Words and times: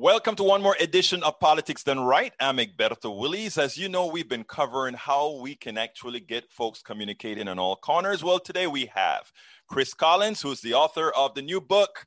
Welcome 0.00 0.36
to 0.36 0.44
one 0.44 0.62
more 0.62 0.76
edition 0.78 1.24
of 1.24 1.40
Politics 1.40 1.82
Done 1.82 1.98
Right. 1.98 2.32
I'm 2.38 2.58
Egberto 2.58 3.18
Willies. 3.18 3.58
As 3.58 3.76
you 3.76 3.88
know, 3.88 4.06
we've 4.06 4.28
been 4.28 4.44
covering 4.44 4.94
how 4.94 5.40
we 5.40 5.56
can 5.56 5.76
actually 5.76 6.20
get 6.20 6.52
folks 6.52 6.80
communicating 6.80 7.48
in 7.48 7.58
all 7.58 7.74
corners. 7.74 8.22
Well, 8.22 8.38
today 8.38 8.68
we 8.68 8.86
have 8.94 9.32
Chris 9.66 9.94
Collins, 9.94 10.40
who's 10.40 10.60
the 10.60 10.74
author 10.74 11.10
of 11.16 11.34
the 11.34 11.42
new 11.42 11.60
book, 11.60 12.06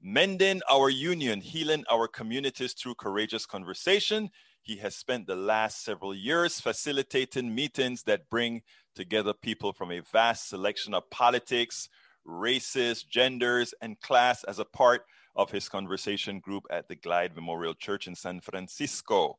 Mending 0.00 0.62
Our 0.70 0.90
Union, 0.90 1.40
Healing 1.40 1.82
Our 1.90 2.06
Communities 2.06 2.72
Through 2.72 2.94
Courageous 2.94 3.46
Conversation. 3.46 4.30
He 4.62 4.76
has 4.76 4.94
spent 4.94 5.26
the 5.26 5.34
last 5.34 5.82
several 5.82 6.14
years 6.14 6.60
facilitating 6.60 7.52
meetings 7.52 8.04
that 8.04 8.30
bring 8.30 8.62
together 8.94 9.32
people 9.32 9.72
from 9.72 9.90
a 9.90 10.02
vast 10.12 10.48
selection 10.48 10.94
of 10.94 11.10
politics, 11.10 11.88
races, 12.24 13.02
genders, 13.02 13.74
and 13.82 13.98
class 13.98 14.44
as 14.44 14.60
a 14.60 14.64
part 14.64 15.02
of 15.36 15.50
his 15.50 15.68
conversation 15.68 16.40
group 16.40 16.64
at 16.70 16.88
the 16.88 16.94
Glide 16.94 17.34
Memorial 17.34 17.74
Church 17.74 18.06
in 18.06 18.14
San 18.14 18.40
Francisco. 18.40 19.38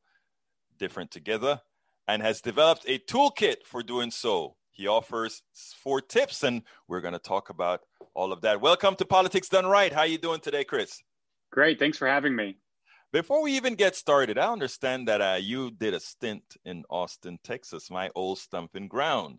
Different 0.77 1.11
Together, 1.11 1.61
and 2.07 2.21
has 2.21 2.41
developed 2.41 2.83
a 2.87 2.99
toolkit 2.99 3.65
for 3.65 3.81
doing 3.81 4.11
so. 4.11 4.55
He 4.71 4.87
offers 4.87 5.41
four 5.81 6.01
tips, 6.01 6.43
and 6.43 6.61
we're 6.89 6.99
going 6.99 7.13
to 7.13 7.19
talk 7.19 7.49
about 7.49 7.81
all 8.13 8.33
of 8.33 8.41
that. 8.41 8.59
Welcome 8.59 8.95
to 8.97 9.05
Politics 9.05 9.47
Done 9.47 9.65
Right. 9.65 9.93
How 9.93 10.01
are 10.01 10.07
you 10.07 10.17
doing 10.17 10.41
today, 10.41 10.65
Chris? 10.65 11.01
Great. 11.51 11.79
Thanks 11.79 11.97
for 11.97 12.07
having 12.07 12.35
me. 12.35 12.57
Before 13.13 13.41
we 13.41 13.53
even 13.53 13.75
get 13.75 13.95
started, 13.95 14.37
I 14.37 14.51
understand 14.51 15.07
that 15.07 15.21
uh, 15.21 15.37
you 15.39 15.71
did 15.71 15.93
a 15.93 15.99
stint 16.01 16.43
in 16.65 16.83
Austin, 16.89 17.39
Texas, 17.41 17.89
my 17.89 18.09
old 18.13 18.39
stumping 18.39 18.89
ground. 18.89 19.37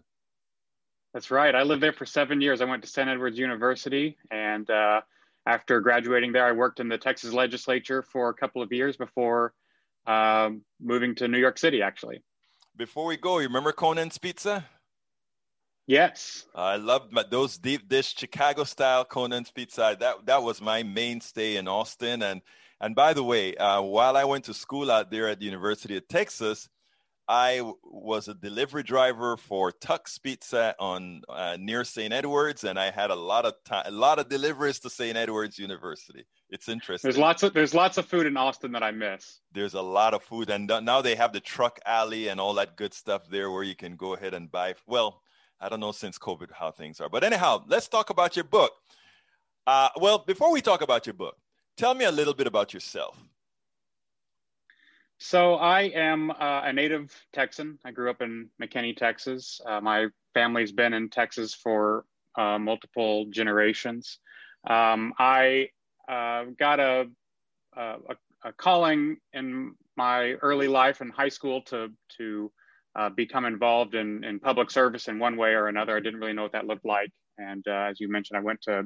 That's 1.12 1.30
right. 1.30 1.54
I 1.54 1.62
lived 1.62 1.82
there 1.82 1.92
for 1.92 2.06
seven 2.06 2.40
years. 2.40 2.62
I 2.62 2.64
went 2.64 2.82
to 2.82 2.88
St. 2.88 3.08
Edward's 3.08 3.38
University, 3.38 4.16
and 4.30 4.70
uh, 4.70 5.02
after 5.46 5.80
graduating 5.80 6.32
there, 6.32 6.44
I 6.44 6.52
worked 6.52 6.80
in 6.80 6.88
the 6.88 6.98
Texas 6.98 7.32
legislature 7.32 8.02
for 8.02 8.28
a 8.28 8.34
couple 8.34 8.62
of 8.62 8.72
years 8.72 8.96
before 8.96 9.54
um, 10.06 10.62
moving 10.80 11.14
to 11.16 11.28
New 11.28 11.38
York 11.38 11.58
City, 11.58 11.82
actually. 11.82 12.22
Before 12.76 13.06
we 13.06 13.16
go, 13.16 13.38
you 13.38 13.46
remember 13.46 13.72
Conan's 13.72 14.18
Pizza? 14.18 14.64
Yes. 15.86 16.46
I 16.54 16.76
loved 16.76 17.12
my, 17.12 17.24
those 17.30 17.58
deep 17.58 17.88
dish 17.88 18.16
Chicago 18.16 18.64
style 18.64 19.04
Conan's 19.04 19.50
Pizza. 19.52 19.96
That 19.98 20.26
that 20.26 20.42
was 20.42 20.60
my 20.60 20.82
mainstay 20.82 21.56
in 21.56 21.68
Austin. 21.68 22.22
And 22.22 22.42
and 22.80 22.94
by 22.94 23.14
the 23.14 23.22
way, 23.22 23.54
uh, 23.54 23.80
while 23.82 24.16
I 24.16 24.24
went 24.24 24.44
to 24.46 24.54
school 24.54 24.90
out 24.90 25.10
there 25.10 25.28
at 25.28 25.38
the 25.38 25.46
University 25.46 25.96
of 25.96 26.06
Texas, 26.08 26.68
I 27.28 27.72
was 27.82 28.28
a 28.28 28.34
delivery 28.34 28.84
driver 28.84 29.36
for 29.36 29.72
Tux 29.72 30.22
Pizza 30.22 30.76
on 30.78 31.22
uh, 31.28 31.56
near 31.58 31.82
St. 31.82 32.12
Edwards, 32.12 32.62
and 32.62 32.78
I 32.78 32.90
had 32.92 33.10
a 33.10 33.16
lot 33.16 33.44
of 33.44 33.54
time, 33.64 33.84
a 33.86 33.90
lot 33.90 34.20
of 34.20 34.28
deliveries 34.28 34.78
to 34.80 34.90
St. 34.90 35.16
Edwards 35.16 35.58
University. 35.58 36.24
It's 36.50 36.68
interesting. 36.68 37.08
There's 37.08 37.18
lots 37.18 37.42
of 37.42 37.52
there's 37.52 37.74
lots 37.74 37.98
of 37.98 38.06
food 38.06 38.26
in 38.26 38.36
Austin 38.36 38.70
that 38.72 38.84
I 38.84 38.92
miss. 38.92 39.40
There's 39.52 39.74
a 39.74 39.82
lot 39.82 40.14
of 40.14 40.22
food, 40.22 40.50
and 40.50 40.70
now 40.84 41.02
they 41.02 41.16
have 41.16 41.32
the 41.32 41.40
truck 41.40 41.80
alley 41.84 42.28
and 42.28 42.40
all 42.40 42.54
that 42.54 42.76
good 42.76 42.94
stuff 42.94 43.28
there, 43.28 43.50
where 43.50 43.64
you 43.64 43.74
can 43.74 43.96
go 43.96 44.14
ahead 44.14 44.32
and 44.32 44.50
buy. 44.50 44.74
Well, 44.86 45.20
I 45.60 45.68
don't 45.68 45.80
know 45.80 45.92
since 45.92 46.18
COVID 46.18 46.52
how 46.52 46.70
things 46.70 47.00
are. 47.00 47.08
But 47.08 47.24
anyhow, 47.24 47.64
let's 47.66 47.88
talk 47.88 48.10
about 48.10 48.36
your 48.36 48.44
book. 48.44 48.72
Uh, 49.66 49.88
well, 50.00 50.18
before 50.18 50.52
we 50.52 50.60
talk 50.60 50.80
about 50.80 51.06
your 51.06 51.14
book, 51.14 51.36
tell 51.76 51.94
me 51.94 52.04
a 52.04 52.12
little 52.12 52.34
bit 52.34 52.46
about 52.46 52.72
yourself. 52.72 53.18
So 55.18 55.54
I 55.54 55.82
am 55.94 56.30
uh, 56.30 56.62
a 56.64 56.72
native 56.72 57.14
Texan. 57.32 57.78
I 57.84 57.90
grew 57.90 58.10
up 58.10 58.20
in 58.20 58.50
McKinney, 58.62 58.96
Texas. 58.96 59.60
Uh, 59.66 59.80
my 59.80 60.08
family's 60.34 60.72
been 60.72 60.92
in 60.92 61.08
Texas 61.08 61.54
for 61.54 62.04
uh, 62.36 62.58
multiple 62.58 63.26
generations. 63.30 64.18
Um, 64.68 65.14
I 65.18 65.70
uh, 66.08 66.44
got 66.58 66.80
a, 66.80 67.06
a, 67.76 67.96
a 68.44 68.52
calling 68.52 69.16
in 69.32 69.74
my 69.96 70.32
early 70.42 70.68
life 70.68 71.00
in 71.00 71.08
high 71.08 71.30
school 71.30 71.62
to 71.62 71.88
to 72.18 72.52
uh, 72.94 73.08
become 73.08 73.46
involved 73.46 73.94
in, 73.94 74.22
in 74.24 74.38
public 74.38 74.70
service 74.70 75.08
in 75.08 75.18
one 75.18 75.36
way 75.36 75.50
or 75.50 75.68
another. 75.68 75.96
I 75.96 76.00
didn't 76.00 76.20
really 76.20 76.32
know 76.34 76.42
what 76.42 76.52
that 76.52 76.66
looked 76.66 76.84
like. 76.84 77.10
And 77.38 77.64
uh, 77.66 77.88
as 77.90 78.00
you 78.00 78.10
mentioned, 78.10 78.38
I 78.38 78.42
went 78.42 78.60
to 78.62 78.84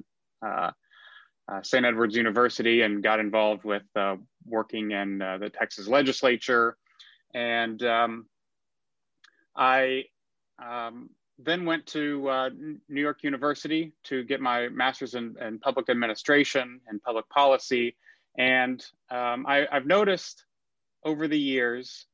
uh, 1.51 1.55
uh 1.55 1.63
St. 1.63 1.85
Edward's 1.85 2.17
University 2.17 2.83
and 2.83 3.03
got 3.03 3.21
involved 3.21 3.65
with 3.65 3.83
uh, 3.97 4.17
working 4.47 4.93
in 4.93 5.23
uh, 5.23 5.39
the 5.39 5.51
Texas 5.51 5.89
legislature. 5.89 6.77
And 7.35 7.83
um, 7.83 8.27
I 9.57 10.05
um, 10.63 11.11
then 11.39 11.65
went 11.65 11.87
to 11.87 12.51
New 12.89 13.01
York 13.01 13.23
University 13.23 13.93
to 14.05 14.25
get 14.25 14.41
my 14.41 14.69
master's 14.69 15.15
in, 15.15 15.37
in 15.41 15.59
public 15.59 15.89
administration 15.89 16.81
and 16.87 17.03
public 17.03 17.29
policy. 17.29 17.97
And 18.37 18.85
um, 19.11 19.47
I, 19.47 19.67
I've 19.71 19.87
noticed 19.87 20.45
over 21.05 21.29
the 21.29 21.39
years 21.39 22.07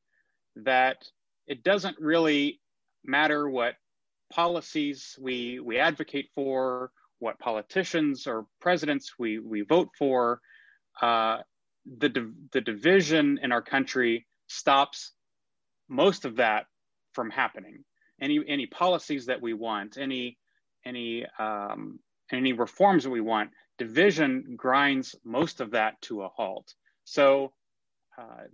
that 0.55 0.97
it 1.47 1.63
doesn't 1.63 1.97
really 1.99 2.59
matter 3.03 3.49
what 3.49 3.75
policies 4.31 5.17
we 5.19 5.59
we 5.59 5.77
advocate 5.77 6.29
for, 6.35 6.91
what 7.19 7.39
politicians 7.39 8.27
or 8.27 8.45
presidents 8.59 9.13
we 9.17 9.39
we 9.39 9.61
vote 9.61 9.89
for. 9.97 10.41
Uh, 11.01 11.37
the 11.99 12.33
the 12.51 12.61
division 12.61 13.39
in 13.41 13.51
our 13.51 13.61
country 13.61 14.27
stops 14.47 15.13
most 15.87 16.25
of 16.25 16.35
that 16.37 16.65
from 17.13 17.29
happening. 17.29 17.83
Any 18.21 18.41
any 18.47 18.65
policies 18.65 19.27
that 19.27 19.41
we 19.41 19.53
want, 19.53 19.97
any 19.97 20.37
any 20.85 21.25
um, 21.39 21.99
any 22.31 22.53
reforms 22.53 23.03
that 23.03 23.09
we 23.09 23.21
want, 23.21 23.51
division 23.77 24.55
grinds 24.55 25.15
most 25.23 25.61
of 25.61 25.71
that 25.71 26.01
to 26.03 26.23
a 26.23 26.29
halt. 26.29 26.73
So 27.05 27.53
uh, 28.17 28.45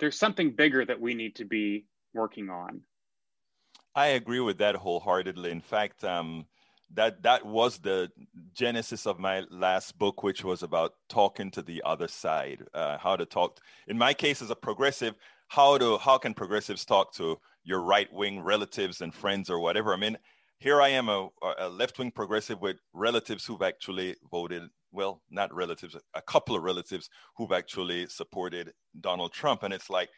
there's 0.00 0.18
something 0.18 0.50
bigger 0.50 0.84
that 0.84 1.00
we 1.00 1.14
need 1.14 1.36
to 1.36 1.44
be 1.44 1.86
working 2.12 2.50
on. 2.50 2.80
I 3.94 4.08
agree 4.08 4.40
with 4.40 4.58
that 4.58 4.74
wholeheartedly. 4.74 5.50
In 5.50 5.60
fact, 5.60 6.02
um, 6.02 6.46
that 6.94 7.22
that 7.22 7.44
was 7.44 7.78
the 7.78 8.10
genesis 8.52 9.06
of 9.06 9.18
my 9.18 9.44
last 9.50 9.98
book, 9.98 10.22
which 10.22 10.44
was 10.44 10.62
about 10.62 10.94
talking 11.08 11.50
to 11.52 11.62
the 11.62 11.82
other 11.84 12.08
side, 12.08 12.64
uh, 12.74 12.98
how 12.98 13.16
to 13.16 13.26
talk. 13.26 13.58
In 13.88 13.98
my 13.98 14.14
case, 14.14 14.42
as 14.42 14.50
a 14.50 14.56
progressive, 14.56 15.14
how 15.48 15.78
to 15.78 15.98
how 15.98 16.18
can 16.18 16.34
progressives 16.34 16.84
talk 16.84 17.14
to 17.14 17.38
your 17.64 17.80
right 17.80 18.12
wing 18.12 18.40
relatives 18.40 19.00
and 19.00 19.14
friends 19.14 19.50
or 19.50 19.58
whatever? 19.58 19.92
I 19.92 19.96
mean, 19.96 20.16
here 20.58 20.80
I 20.80 20.88
am, 20.88 21.08
a, 21.08 21.28
a 21.58 21.68
left 21.68 21.98
wing 21.98 22.10
progressive 22.10 22.60
with 22.60 22.76
relatives 22.92 23.44
who've 23.44 23.62
actually 23.62 24.16
voted. 24.30 24.62
Well, 24.92 25.22
not 25.28 25.52
relatives, 25.52 25.96
a 26.14 26.22
couple 26.22 26.54
of 26.54 26.62
relatives 26.62 27.10
who've 27.36 27.50
actually 27.50 28.06
supported 28.06 28.72
Donald 29.00 29.32
Trump, 29.32 29.64
and 29.64 29.74
it's 29.74 29.90
like 29.90 30.08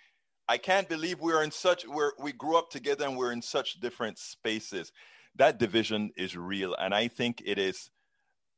I 0.48 0.59
can't 0.59 0.88
believe 0.88 1.19
we're 1.20 1.42
in 1.42 1.50
such 1.50 1.86
we're 1.86 2.12
we 2.20 2.32
grew 2.32 2.56
up 2.56 2.70
together 2.70 3.06
and 3.06 3.16
we're 3.16 3.32
in 3.32 3.42
such 3.42 3.81
different 3.81 4.19
spaces. 4.19 4.92
That 5.36 5.58
division 5.58 6.10
is 6.16 6.36
real, 6.36 6.74
and 6.74 6.94
I 6.94 7.08
think 7.08 7.42
it 7.44 7.58
is. 7.58 7.91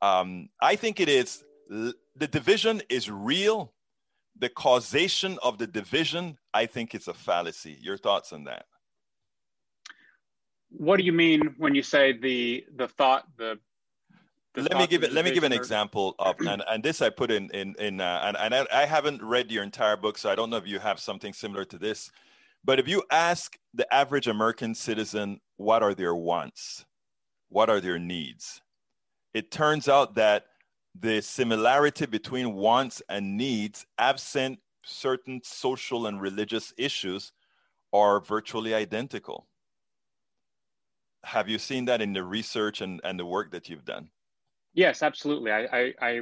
Um, 0.01 0.49
I 0.61 0.77
think 0.77 1.01
it 1.01 1.09
is. 1.09 1.45
The 1.69 2.27
division 2.29 2.83
is 2.89 3.11
real. 3.11 3.73
The 4.39 4.49
causation 4.49 5.39
of 5.43 5.59
the 5.59 5.67
division, 5.67 6.39
I 6.55 6.67
think, 6.67 6.95
it's 6.95 7.09
a 7.09 7.15
fallacy. 7.15 7.77
Your 7.81 7.97
thoughts 7.97 8.33
on 8.33 8.45
that? 8.45 8.67
What 10.71 10.99
do 10.99 11.03
you 11.03 11.13
mean 11.13 11.55
when 11.59 11.75
you 11.75 11.83
say 11.83 12.13
the 12.13 12.65
the 12.77 12.89
thought 12.89 13.25
the 13.37 13.59
let 14.57 14.77
me 14.77 14.87
give 14.87 15.05
it. 15.05 15.13
Let 15.13 15.25
me 15.25 15.31
give 15.33 15.45
an 15.45 15.53
example 15.53 16.15
of, 16.19 16.37
and, 16.47 16.63
and 16.69 16.83
this 16.83 17.03
I 17.03 17.11
put 17.11 17.31
in 17.31 17.51
in 17.51 17.75
in, 17.79 18.01
uh, 18.01 18.21
and 18.25 18.37
and 18.37 18.55
I, 18.55 18.83
I 18.83 18.87
haven't 18.87 19.23
read 19.23 19.51
your 19.51 19.63
entire 19.63 19.97
book, 19.97 20.19
so 20.19 20.31
I 20.31 20.35
don't 20.35 20.51
know 20.51 20.57
if 20.57 20.67
you 20.67 20.79
have 20.79 20.99
something 21.01 21.33
similar 21.33 21.65
to 21.67 21.79
this. 21.79 22.11
But 22.65 22.79
if 22.79 22.89
you 22.89 23.03
ask 23.11 23.57
the 23.73 23.93
average 23.93 24.27
American 24.27 24.75
citizen 24.75 25.41
what 25.59 25.83
are 25.83 25.95
their 25.95 26.15
wants, 26.15 26.87
what 27.51 27.69
are 27.69 27.81
their 27.81 27.99
needs, 27.99 28.63
it 29.35 29.51
turns 29.51 29.89
out 29.89 30.15
that 30.15 30.47
the 30.99 31.21
similarity 31.21 32.07
between 32.07 32.55
wants 32.55 33.03
and 33.09 33.37
needs, 33.37 33.87
absent 33.99 34.59
certain 34.85 35.41
social 35.45 36.07
and 36.07 36.21
religious 36.21 36.73
issues, 36.79 37.33
are 37.93 38.21
virtually 38.21 38.75
identical. 38.75 39.47
Have 41.25 41.49
you 41.49 41.59
seen 41.59 41.85
that 41.87 42.01
in 42.01 42.13
the 42.13 42.25
research 42.25 42.81
and, 42.81 43.01
and 43.05 43.19
the 43.19 43.27
work 43.27 43.53
that 43.53 43.69
you've 43.69 43.85
done? 43.85 44.09
Yes, 44.75 45.03
absolutely. 45.03 45.53
I, 45.53 45.93
I, 46.01 46.21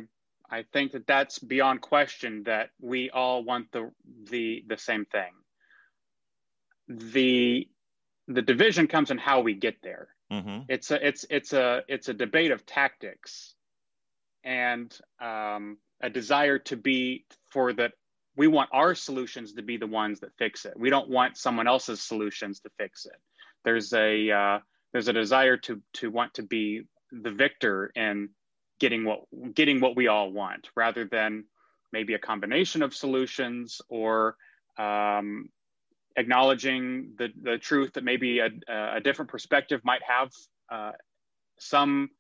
I 0.51 0.65
think 0.73 0.93
that 0.93 1.07
that's 1.07 1.39
beyond 1.39 1.81
question 1.81 2.43
that 2.45 2.71
we 2.81 3.11
all 3.11 3.45
want 3.45 3.71
the 3.73 3.91
the 4.31 4.65
the 4.67 4.77
same 4.77 5.05
thing. 5.07 5.33
The 6.89 7.69
the 8.29 8.43
division 8.43 8.87
comes 8.87 9.11
in 9.11 9.19
how 9.19 9.41
we 9.41 9.55
get 9.55 9.77
there. 9.83 10.09
Mm-hmm. 10.33 10.63
It's 10.69 10.91
a 10.91 11.07
it's 11.07 11.25
it's 11.31 11.53
a 11.53 11.83
it's 11.89 12.09
a 12.09 12.15
debate 12.15 12.51
of 12.51 12.67
tactics, 12.67 13.55
and 14.45 14.97
um, 15.21 15.79
a 16.01 16.11
desire 16.11 16.59
to 16.61 16.77
be 16.77 17.25
for 17.51 17.73
that. 17.75 17.93
We 18.37 18.49
want 18.49 18.69
our 18.73 18.95
solutions 18.95 19.55
to 19.55 19.63
be 19.63 19.79
the 19.79 19.87
ones 19.87 20.21
that 20.21 20.37
fix 20.37 20.67
it. 20.67 20.75
We 20.77 20.91
don't 20.91 21.09
want 21.09 21.39
someone 21.39 21.67
else's 21.67 22.03
solutions 22.03 22.61
to 22.61 22.71
fix 22.77 23.07
it. 23.07 23.17
There's 23.65 23.93
a 23.93 24.31
uh, 24.31 24.59
there's 24.93 25.09
a 25.09 25.13
desire 25.13 25.57
to 25.59 25.81
to 25.95 26.11
want 26.11 26.35
to 26.35 26.43
be 26.43 26.83
the 27.13 27.31
victor 27.31 27.93
in 27.95 28.31
getting 28.79 29.05
what 29.05 29.21
getting 29.55 29.81
what 29.81 29.97
we 29.97 30.09
all 30.09 30.33
want 30.33 30.69
rather 30.75 31.05
than 31.05 31.45
maybe 31.93 32.15
a 32.15 32.19
combination 32.19 32.83
of 32.83 32.95
solutions 32.95 33.81
or 33.89 34.37
um, 34.79 35.49
acknowledging 36.17 37.13
the, 37.19 37.29
the 37.43 37.59
truth 37.59 37.93
that 37.95 38.05
maybe 38.05 38.41
a, 38.41 38.51
a 38.69 39.01
different 39.01 39.31
perspective 39.31 39.81
might 39.85 40.03
have 40.03 40.31
uh, 40.71 40.93
some 41.59 42.11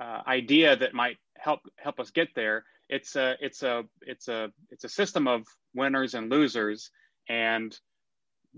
uh, 0.00 0.22
idea 0.26 0.76
that 0.76 0.94
might 0.94 1.18
help 1.36 1.60
help 1.76 2.00
us 2.00 2.10
get 2.10 2.28
there. 2.34 2.64
It's 2.88 3.16
a 3.16 3.36
it's 3.40 3.62
a 3.62 3.84
it's 4.02 4.28
a 4.28 4.50
it's 4.70 4.84
a 4.84 4.88
system 4.88 5.26
of 5.26 5.42
winners 5.74 6.14
and 6.14 6.30
losers 6.30 6.90
and 7.28 7.76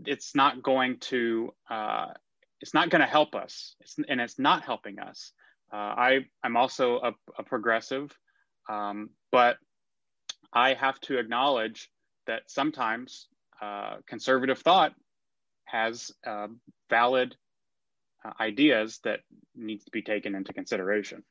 it's 0.05 0.35
not 0.35 0.63
going 0.63 0.99
to 0.99 1.53
uh, 1.71 2.09
it's 2.61 2.75
not 2.75 2.89
going 2.89 3.01
to 3.01 3.07
help 3.07 3.35
us. 3.35 3.77
It's, 3.81 3.97
and 4.09 4.21
it's 4.21 4.39
not 4.39 4.63
helping 4.63 4.99
us. 4.99 5.33
Uh, 5.73 5.77
I, 5.77 6.19
I'm 6.43 6.57
also 6.57 6.99
a, 6.99 7.13
a 7.39 7.43
progressive, 7.43 8.17
um, 8.71 9.11
but 9.31 9.59
I 10.53 10.73
have 10.73 10.99
to 11.01 11.19
acknowledge 11.19 11.91
that 12.27 12.43
sometimes 12.47 13.29
uh, 13.61 13.97
conservative 14.07 14.59
thought 14.59 14.95
has 15.65 16.13
uh, 16.27 16.49
valid 16.91 17.37
uh, 18.25 18.33
ideas 18.41 19.01
that 19.05 19.21
needs 19.55 19.85
to 19.85 19.91
be 19.91 20.03
taken 20.03 20.35
into 20.35 20.53
consideration. 20.53 21.23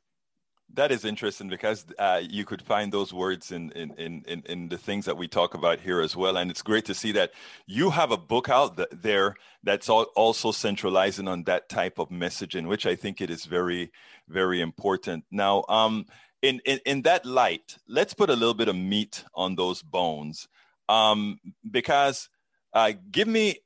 That 0.76 0.92
is 0.92 1.06
interesting 1.06 1.50
because 1.50 1.86
uh, 2.00 2.22
you 2.28 2.46
could 2.46 2.62
find 2.62 2.92
those 2.92 3.14
words 3.14 3.52
in, 3.52 3.72
in, 3.72 4.24
in, 4.26 4.44
in, 4.46 4.70
the 4.70 4.78
things 4.78 5.06
that 5.06 5.18
we 5.18 5.28
talk 5.28 5.54
about 5.54 5.80
here 5.80 6.02
as 6.02 6.16
well. 6.16 6.38
And 6.38 6.50
it's 6.50 6.64
great 6.64 6.86
to 6.86 6.96
see 6.96 7.12
that 7.12 7.32
you 7.68 7.92
have 7.92 8.12
a 8.12 8.18
book 8.18 8.50
out 8.50 8.80
there 8.92 9.36
that's 9.62 9.88
also 9.90 10.52
centralizing 10.52 11.28
on 11.28 11.44
that 11.44 11.70
type 11.70 12.00
of 12.00 12.10
messaging, 12.10 12.68
which 12.68 12.88
I 12.88 12.96
think 12.96 13.22
it 13.22 13.30
is 13.30 13.46
very, 13.46 13.92
very 14.28 14.62
important. 14.62 15.26
Now, 15.30 15.64
um, 15.70 16.08
in, 16.42 16.60
in, 16.66 16.80
in 16.88 17.02
that 17.04 17.24
light, 17.26 17.78
let's 17.88 18.16
put 18.16 18.32
a 18.32 18.36
little 18.36 18.56
bit 18.56 18.68
of 18.68 18.76
meat 18.76 19.24
on 19.36 19.56
those 19.56 19.84
bones 19.84 20.48
um, 20.94 21.40
because 21.70 22.30
uh, 22.74 22.92
give 23.12 23.28
me, 23.28 23.58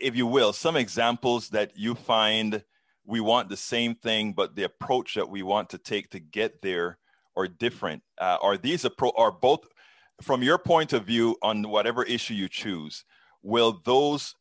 if 0.00 0.16
you 0.16 0.26
will, 0.26 0.52
some 0.52 0.76
examples 0.76 1.50
that 1.50 1.76
you 1.76 1.94
find– 1.94 2.62
we 3.06 3.20
want 3.20 3.48
the 3.48 3.56
same 3.56 3.94
thing, 3.94 4.32
but 4.32 4.56
the 4.56 4.64
approach 4.64 5.14
that 5.14 5.30
we 5.30 5.42
want 5.42 5.70
to 5.70 5.78
take 5.78 6.10
to 6.10 6.18
get 6.20 6.60
there 6.62 6.98
are 7.36 7.46
different. 7.46 8.02
Uh, 8.18 8.38
are 8.42 8.56
these 8.56 8.82
appro- 8.82 9.16
are 9.16 9.30
both 9.30 9.60
from 10.22 10.42
your 10.42 10.58
point 10.58 10.92
of 10.92 11.04
view 11.04 11.36
on 11.40 11.62
whatever 11.68 12.02
issue 12.02 12.34
you 12.34 12.48
choose? 12.48 13.04
Will 13.42 13.80
those 13.84 14.34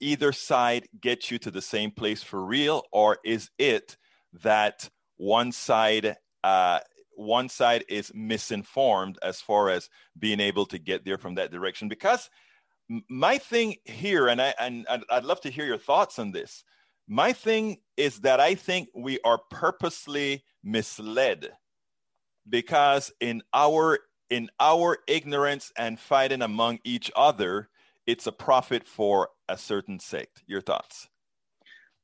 either 0.00 0.32
side 0.32 0.86
get 1.00 1.30
you 1.30 1.38
to 1.38 1.50
the 1.50 1.62
same 1.62 1.90
place 1.90 2.22
for 2.22 2.44
real, 2.44 2.82
or 2.92 3.18
is 3.24 3.50
it 3.58 3.96
that 4.42 4.90
one 5.16 5.52
side 5.52 6.16
uh, 6.44 6.80
one 7.20 7.48
side 7.48 7.84
is 7.88 8.12
misinformed 8.14 9.18
as 9.22 9.40
far 9.40 9.70
as 9.70 9.88
being 10.18 10.40
able 10.40 10.66
to 10.66 10.78
get 10.78 11.04
there 11.04 11.18
from 11.18 11.34
that 11.36 11.50
direction? 11.50 11.88
Because 11.88 12.30
my 13.08 13.38
thing 13.38 13.76
here, 13.84 14.28
and 14.28 14.40
I 14.40 14.54
and 14.58 14.86
I'd 15.10 15.24
love 15.24 15.40
to 15.42 15.50
hear 15.50 15.64
your 15.64 15.78
thoughts 15.78 16.18
on 16.18 16.32
this 16.32 16.64
my 17.10 17.32
thing 17.32 17.78
is 17.96 18.20
that 18.20 18.38
I 18.38 18.54
think 18.54 18.88
we 18.94 19.18
are 19.24 19.40
purposely 19.50 20.44
misled 20.62 21.50
because 22.48 23.12
in 23.18 23.42
our 23.52 23.98
in 24.30 24.48
our 24.60 24.98
ignorance 25.08 25.72
and 25.76 25.98
fighting 25.98 26.40
among 26.40 26.78
each 26.84 27.10
other, 27.16 27.68
it's 28.06 28.28
a 28.28 28.32
profit 28.32 28.86
for 28.86 29.30
a 29.48 29.58
certain 29.58 29.98
sect. 29.98 30.44
Your 30.46 30.60
thoughts? 30.60 31.08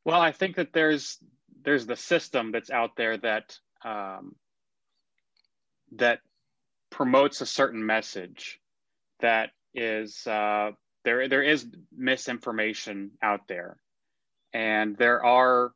Well, 0.04 0.20
I 0.20 0.32
think 0.32 0.56
that 0.56 0.72
there's 0.72 1.18
there's 1.62 1.86
the 1.86 1.96
system 1.96 2.50
that's 2.50 2.70
out 2.70 2.96
there 2.96 3.16
that 3.18 3.56
um, 3.84 4.34
that 5.98 6.20
promotes 6.90 7.40
a 7.40 7.46
certain 7.46 7.84
message 7.84 8.60
that 9.20 9.50
is 9.74 10.26
uh, 10.26 10.70
there 11.04 11.28
there 11.28 11.42
is 11.42 11.66
misinformation 11.96 13.12
out 13.22 13.48
there. 13.48 13.78
And 14.52 14.96
there 14.96 15.24
are 15.24 15.72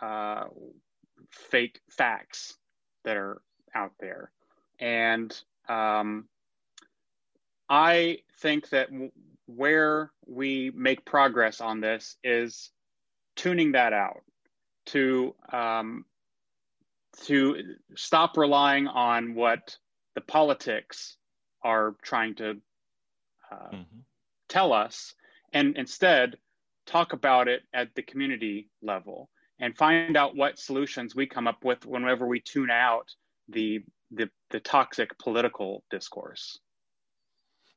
uh, 0.00 0.44
fake 1.30 1.80
facts 1.90 2.54
that 3.04 3.16
are 3.16 3.42
out 3.74 3.92
there. 3.98 4.30
And 4.78 5.36
um, 5.68 6.28
i 7.68 8.18
think 8.40 8.68
that 8.70 8.90
w- 8.90 9.10
where 9.46 10.10
we 10.26 10.70
make 10.74 11.04
progress 11.04 11.60
on 11.60 11.80
this 11.80 12.16
is 12.22 12.70
tuning 13.36 13.72
that 13.72 13.92
out 13.92 14.22
to 14.86 15.34
um, 15.52 16.04
to 17.24 17.76
stop 17.94 18.36
relying 18.36 18.88
on 18.88 19.34
what 19.34 19.76
the 20.14 20.20
politics 20.20 21.16
are 21.62 21.94
trying 22.02 22.34
to 22.34 22.50
uh, 23.50 23.68
mm-hmm. 23.72 23.98
tell 24.48 24.72
us 24.72 25.14
and 25.52 25.76
instead 25.76 26.36
talk 26.86 27.12
about 27.12 27.48
it 27.48 27.62
at 27.72 27.94
the 27.94 28.02
community 28.02 28.68
level 28.82 29.28
and 29.60 29.76
find 29.76 30.16
out 30.16 30.34
what 30.34 30.58
solutions 30.58 31.14
we 31.14 31.26
come 31.26 31.46
up 31.46 31.64
with 31.64 31.86
whenever 31.86 32.26
we 32.26 32.40
tune 32.40 32.70
out 32.70 33.08
the 33.48 33.80
the, 34.14 34.28
the 34.50 34.60
toxic 34.60 35.16
political 35.18 35.84
discourse. 35.90 36.58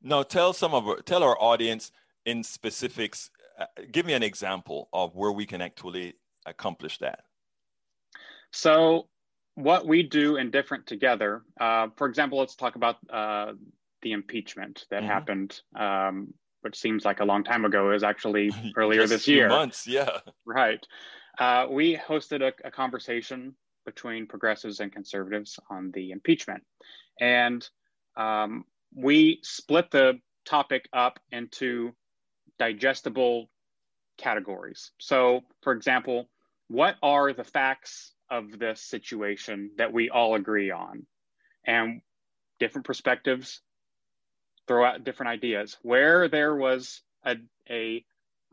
now 0.01 0.21
tell 0.21 0.51
some 0.51 0.73
of 0.73 0.85
our, 0.85 0.97
tell 0.97 1.23
our 1.23 1.41
audience 1.41 1.93
in 2.25 2.43
specifics. 2.43 3.29
Uh, 3.57 3.65
give 3.91 4.05
me 4.05 4.11
an 4.11 4.23
example 4.23 4.89
of 4.91 5.15
where 5.15 5.31
we 5.31 5.45
can 5.45 5.61
actually 5.61 6.13
accomplish 6.45 6.97
that. 6.97 7.21
So, 8.51 9.07
what 9.55 9.87
we 9.87 10.03
do 10.03 10.37
and 10.37 10.51
different 10.51 10.85
together. 10.85 11.43
Uh, 11.59 11.87
for 11.95 12.07
example, 12.07 12.39
let's 12.39 12.55
talk 12.55 12.75
about 12.75 12.97
uh, 13.09 13.53
the 14.01 14.11
impeachment 14.11 14.85
that 14.89 15.01
mm-hmm. 15.01 15.07
happened 15.07 15.61
um, 15.75 16.33
which 16.65 16.79
seems 16.79 17.05
like 17.05 17.19
a 17.19 17.25
long 17.25 17.43
time 17.43 17.63
ago, 17.63 17.91
is 17.91 18.03
actually 18.03 18.51
earlier 18.75 19.05
this 19.05 19.27
year. 19.27 19.47
Months, 19.47 19.85
yeah. 19.85 20.17
Right. 20.45 20.83
Uh, 21.37 21.67
we 21.69 21.95
hosted 21.95 22.41
a, 22.41 22.53
a, 22.67 22.71
conversation 22.71 23.55
between 23.85 24.25
progressives 24.25 24.79
and 24.79 24.91
conservatives 24.91 25.59
on 25.69 25.91
the 25.93 26.09
impeachment, 26.09 26.63
and 27.21 27.69
um, 28.17 28.65
we 28.95 29.39
split 29.43 29.91
the 29.91 30.19
topic 30.45 30.89
up 30.91 31.19
into 31.31 31.93
digestible 32.57 33.47
categories. 34.17 34.91
So, 34.97 35.41
for 35.61 35.73
example, 35.73 36.29
what 36.67 36.95
are 37.03 37.31
the 37.31 37.43
facts 37.43 38.14
of 38.37 38.59
this 38.59 38.81
situation 38.81 39.71
that 39.77 39.93
we 39.93 40.09
all 40.09 40.35
agree 40.35 40.71
on? 40.71 41.05
And 41.65 42.01
different 42.59 42.85
perspectives 42.85 43.61
throw 44.67 44.85
out 44.85 45.03
different 45.03 45.31
ideas. 45.31 45.77
Where 45.81 46.27
there 46.27 46.55
was 46.55 47.01
a, 47.25 47.35
a 47.69 48.05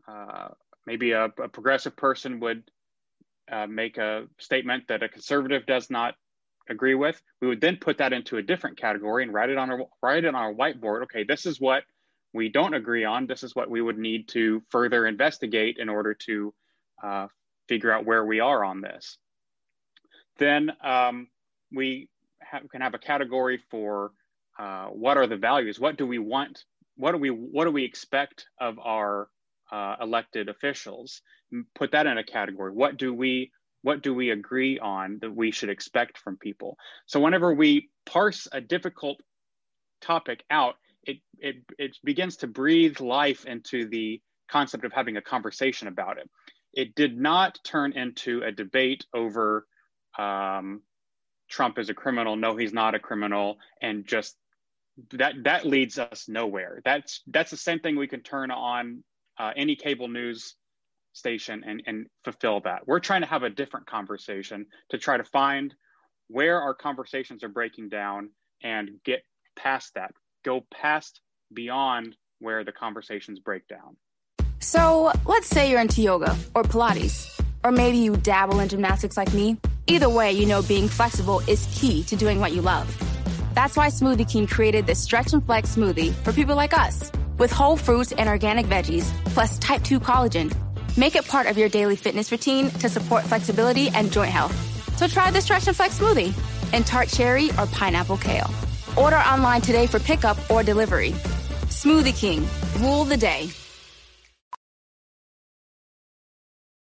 uh, 0.07 0.49
maybe 0.85 1.11
a, 1.11 1.25
a, 1.25 1.49
progressive 1.49 1.95
person 1.95 2.39
would 2.39 2.63
uh, 3.51 3.67
make 3.67 3.97
a 3.97 4.25
statement 4.39 4.83
that 4.89 5.03
a 5.03 5.09
conservative 5.09 5.65
does 5.65 5.89
not 5.89 6.15
agree 6.69 6.95
with, 6.95 7.21
we 7.41 7.47
would 7.47 7.61
then 7.61 7.77
put 7.77 7.97
that 7.97 8.13
into 8.13 8.37
a 8.37 8.41
different 8.41 8.77
category 8.77 9.23
and 9.23 9.33
write 9.33 9.49
it 9.49 9.57
on 9.57 9.69
our 9.69 9.79
write 10.01 10.23
it 10.23 10.27
on 10.27 10.35
our 10.35 10.53
whiteboard. 10.53 11.03
Okay, 11.03 11.23
this 11.23 11.45
is 11.45 11.59
what 11.59 11.83
we 12.33 12.49
don't 12.49 12.73
agree 12.73 13.05
on. 13.05 13.27
This 13.27 13.43
is 13.43 13.55
what 13.55 13.69
we 13.69 13.81
would 13.81 13.97
need 13.97 14.27
to 14.29 14.61
further 14.69 15.05
investigate 15.05 15.77
in 15.77 15.89
order 15.89 16.13
to 16.25 16.53
uh, 17.03 17.27
figure 17.67 17.91
out 17.91 18.05
where 18.05 18.25
we 18.25 18.39
are 18.39 18.63
on 18.63 18.81
this. 18.81 19.17
Then 20.37 20.71
um, 20.83 21.27
we 21.71 22.09
can 22.71 22.81
have 22.81 22.93
a 22.93 22.99
category 22.99 23.59
for 23.69 24.11
uh, 24.59 24.87
what 24.87 25.17
are 25.17 25.27
the 25.27 25.37
values? 25.37 25.79
What 25.79 25.97
do 25.97 26.05
we 26.05 26.19
want? 26.19 26.63
What 26.95 27.13
do 27.13 27.17
we 27.17 27.29
what 27.29 27.65
do 27.65 27.71
we 27.71 27.83
expect 27.83 28.45
of 28.59 28.77
our 28.79 29.29
uh, 29.71 29.95
elected 30.01 30.49
officials? 30.49 31.21
Put 31.75 31.91
that 31.91 32.07
in 32.07 32.17
a 32.17 32.23
category. 32.23 32.71
What 32.71 32.97
do 32.97 33.13
we 33.13 33.51
what 33.81 34.01
do 34.01 34.13
we 34.13 34.29
agree 34.29 34.79
on 34.79 35.19
that 35.21 35.35
we 35.35 35.51
should 35.51 35.69
expect 35.69 36.17
from 36.17 36.37
people? 36.37 36.77
So 37.05 37.19
whenever 37.19 37.53
we 37.53 37.89
parse 38.05 38.47
a 38.51 38.61
difficult 38.61 39.21
topic 40.01 40.43
out, 40.49 40.75
it 41.03 41.17
it 41.39 41.55
it 41.77 41.97
begins 42.03 42.37
to 42.37 42.47
breathe 42.47 42.99
life 42.99 43.45
into 43.45 43.87
the 43.87 44.21
concept 44.49 44.85
of 44.85 44.93
having 44.93 45.17
a 45.17 45.21
conversation 45.21 45.87
about 45.87 46.17
it. 46.17 46.29
It 46.73 46.95
did 46.95 47.17
not 47.17 47.59
turn 47.63 47.93
into 47.93 48.43
a 48.43 48.51
debate 48.51 49.05
over 49.13 49.65
um, 50.17 50.81
Trump 51.49 51.77
is 51.77 51.89
a 51.89 51.93
criminal, 51.93 52.35
no, 52.35 52.55
he's 52.55 52.73
not 52.73 52.95
a 52.95 52.99
criminal, 52.99 53.57
and 53.81 54.05
just 54.07 54.35
that 55.11 55.35
that 55.43 55.65
leads 55.65 55.97
us 55.97 56.25
nowhere. 56.27 56.81
That's 56.85 57.21
that's 57.27 57.51
the 57.51 57.57
same 57.57 57.79
thing 57.79 57.95
we 57.95 58.07
can 58.07 58.21
turn 58.21 58.51
on 58.51 59.03
uh, 59.39 59.51
any 59.55 59.75
cable 59.75 60.07
news 60.07 60.55
station 61.13 61.63
and 61.65 61.83
and 61.85 62.07
fulfill 62.23 62.61
that. 62.61 62.87
We're 62.87 62.99
trying 62.99 63.21
to 63.21 63.27
have 63.27 63.43
a 63.43 63.49
different 63.49 63.87
conversation 63.87 64.65
to 64.89 64.97
try 64.97 65.17
to 65.17 65.23
find 65.23 65.73
where 66.27 66.61
our 66.61 66.73
conversations 66.73 67.43
are 67.43 67.49
breaking 67.49 67.89
down 67.89 68.29
and 68.63 68.89
get 69.03 69.23
past 69.55 69.93
that, 69.95 70.11
go 70.43 70.65
past 70.73 71.21
beyond 71.53 72.15
where 72.39 72.63
the 72.63 72.71
conversations 72.71 73.39
break 73.39 73.67
down. 73.67 73.97
So 74.59 75.11
let's 75.25 75.47
say 75.47 75.69
you're 75.69 75.81
into 75.81 76.01
yoga 76.01 76.35
or 76.55 76.63
Pilates, 76.63 77.39
or 77.63 77.71
maybe 77.71 77.97
you 77.97 78.15
dabble 78.15 78.59
in 78.59 78.69
gymnastics 78.69 79.17
like 79.17 79.33
me. 79.33 79.57
Either 79.87 80.07
way, 80.07 80.31
you 80.31 80.45
know 80.45 80.61
being 80.61 80.87
flexible 80.87 81.41
is 81.47 81.67
key 81.73 82.03
to 82.03 82.15
doing 82.15 82.39
what 82.39 82.53
you 82.53 82.61
love. 82.61 82.87
That's 83.53 83.75
why 83.75 83.87
Smoothie 83.87 84.29
King 84.29 84.47
created 84.47 84.85
this 84.85 84.99
stretch 84.99 85.33
and 85.33 85.45
flex 85.45 85.75
smoothie 85.75 86.13
for 86.23 86.31
people 86.31 86.55
like 86.55 86.77
us, 86.77 87.11
with 87.37 87.51
whole 87.51 87.75
fruits 87.75 88.13
and 88.13 88.29
organic 88.29 88.65
veggies, 88.67 89.11
plus 89.33 89.59
type 89.59 89.83
2 89.83 89.99
collagen. 89.99 90.55
Make 90.97 91.15
it 91.15 91.27
part 91.27 91.47
of 91.47 91.57
your 91.57 91.69
daily 91.69 91.95
fitness 91.95 92.31
routine 92.31 92.69
to 92.79 92.87
support 92.87 93.23
flexibility 93.25 93.89
and 93.89 94.11
joint 94.11 94.31
health. 94.31 94.55
So 94.97 95.07
try 95.07 95.31
the 95.31 95.41
stretch 95.41 95.67
and 95.67 95.75
flex 95.75 95.99
smoothie 95.99 96.33
in 96.73 96.83
tart 96.83 97.09
cherry 97.09 97.49
or 97.51 97.65
pineapple 97.67 98.17
kale. 98.17 98.49
Order 98.95 99.17
online 99.17 99.61
today 99.61 99.87
for 99.87 99.99
pickup 99.99 100.37
or 100.49 100.63
delivery. 100.63 101.11
Smoothie 101.69 102.17
King, 102.17 102.47
rule 102.79 103.03
the 103.03 103.17
day. 103.17 103.49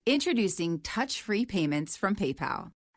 Introducing 0.08 0.82
touch 0.82 1.20
free 1.20 1.46
payments 1.46 1.98
from 1.98 2.16
PayPal, 2.16 2.70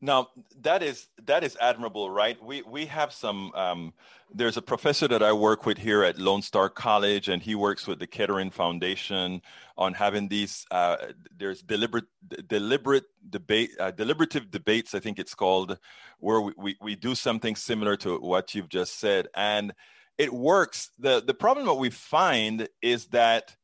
Now 0.00 0.28
that 0.60 0.82
is 0.82 1.08
that 1.24 1.42
is 1.42 1.56
admirable, 1.60 2.10
right? 2.10 2.42
We 2.42 2.62
we 2.62 2.86
have 2.86 3.12
some. 3.12 3.52
Um, 3.54 3.94
there's 4.34 4.56
a 4.56 4.62
professor 4.62 5.08
that 5.08 5.22
I 5.22 5.32
work 5.32 5.64
with 5.64 5.78
here 5.78 6.02
at 6.02 6.18
Lone 6.18 6.42
Star 6.42 6.68
College, 6.68 7.28
and 7.28 7.42
he 7.42 7.54
works 7.54 7.86
with 7.86 7.98
the 7.98 8.06
Kettering 8.06 8.50
Foundation 8.50 9.40
on 9.78 9.94
having 9.94 10.28
these. 10.28 10.66
Uh, 10.70 10.96
there's 11.34 11.62
deliberate 11.62 12.04
deliberate 12.46 13.04
debate 13.30 13.70
uh, 13.80 13.90
deliberative 13.90 14.50
debates, 14.50 14.94
I 14.94 15.00
think 15.00 15.18
it's 15.18 15.34
called, 15.34 15.78
where 16.18 16.42
we, 16.42 16.52
we 16.58 16.76
we 16.82 16.94
do 16.94 17.14
something 17.14 17.56
similar 17.56 17.96
to 17.98 18.18
what 18.18 18.54
you've 18.54 18.68
just 18.68 18.98
said, 18.98 19.28
and 19.34 19.72
it 20.18 20.32
works. 20.32 20.90
the 20.98 21.22
The 21.26 21.34
problem 21.34 21.64
that 21.66 21.74
we 21.74 21.88
find 21.88 22.68
is 22.82 23.06
that 23.08 23.56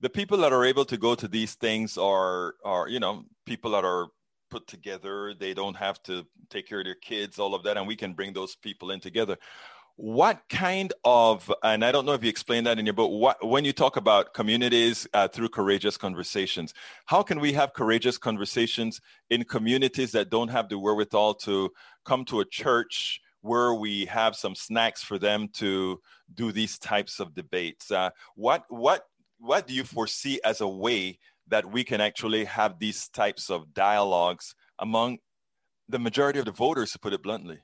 the 0.00 0.10
people 0.10 0.38
that 0.38 0.52
are 0.52 0.64
able 0.64 0.84
to 0.86 0.96
go 0.96 1.14
to 1.14 1.28
these 1.28 1.54
things 1.54 1.96
are 1.96 2.54
are 2.64 2.88
you 2.88 2.98
know 2.98 3.24
people 3.46 3.70
that 3.72 3.84
are 3.84 4.08
put 4.50 4.66
together. 4.66 5.34
They 5.38 5.54
don't 5.54 5.76
have 5.76 6.02
to 6.04 6.26
take 6.50 6.68
care 6.68 6.80
of 6.80 6.86
their 6.86 6.94
kids, 6.94 7.38
all 7.38 7.54
of 7.54 7.62
that, 7.64 7.76
and 7.76 7.86
we 7.86 7.96
can 7.96 8.12
bring 8.12 8.32
those 8.32 8.56
people 8.56 8.90
in 8.90 9.00
together. 9.00 9.36
What 9.96 10.42
kind 10.48 10.92
of, 11.04 11.52
and 11.64 11.84
I 11.84 11.90
don't 11.90 12.06
know 12.06 12.12
if 12.12 12.22
you 12.22 12.30
explained 12.30 12.68
that 12.68 12.78
in 12.78 12.86
your 12.86 12.94
book, 12.94 13.10
what, 13.10 13.44
when 13.44 13.64
you 13.64 13.72
talk 13.72 13.96
about 13.96 14.32
communities 14.32 15.08
uh, 15.12 15.26
through 15.26 15.48
courageous 15.48 15.96
conversations, 15.96 16.72
how 17.06 17.22
can 17.22 17.40
we 17.40 17.52
have 17.54 17.72
courageous 17.72 18.16
conversations 18.16 19.00
in 19.30 19.42
communities 19.42 20.12
that 20.12 20.30
don't 20.30 20.48
have 20.48 20.68
the 20.68 20.78
wherewithal 20.78 21.34
to 21.34 21.70
come 22.04 22.24
to 22.26 22.38
a 22.38 22.44
church 22.44 23.20
where 23.40 23.74
we 23.74 24.04
have 24.04 24.36
some 24.36 24.54
snacks 24.54 25.02
for 25.02 25.18
them 25.18 25.48
to 25.54 26.00
do 26.34 26.52
these 26.52 26.78
types 26.78 27.18
of 27.18 27.34
debates? 27.34 27.90
Uh, 27.90 28.10
what, 28.36 28.66
what, 28.68 29.02
what 29.40 29.66
do 29.66 29.74
you 29.74 29.82
foresee 29.82 30.40
as 30.44 30.60
a 30.60 30.68
way 30.68 31.18
that 31.48 31.66
we 31.66 31.84
can 31.84 32.00
actually 32.00 32.44
have 32.44 32.78
these 32.78 33.08
types 33.08 33.50
of 33.50 33.72
dialogues 33.74 34.54
among 34.78 35.18
the 35.88 35.98
majority 35.98 36.38
of 36.38 36.44
the 36.44 36.52
voters, 36.52 36.92
to 36.92 36.98
put 36.98 37.12
it 37.12 37.22
bluntly. 37.22 37.58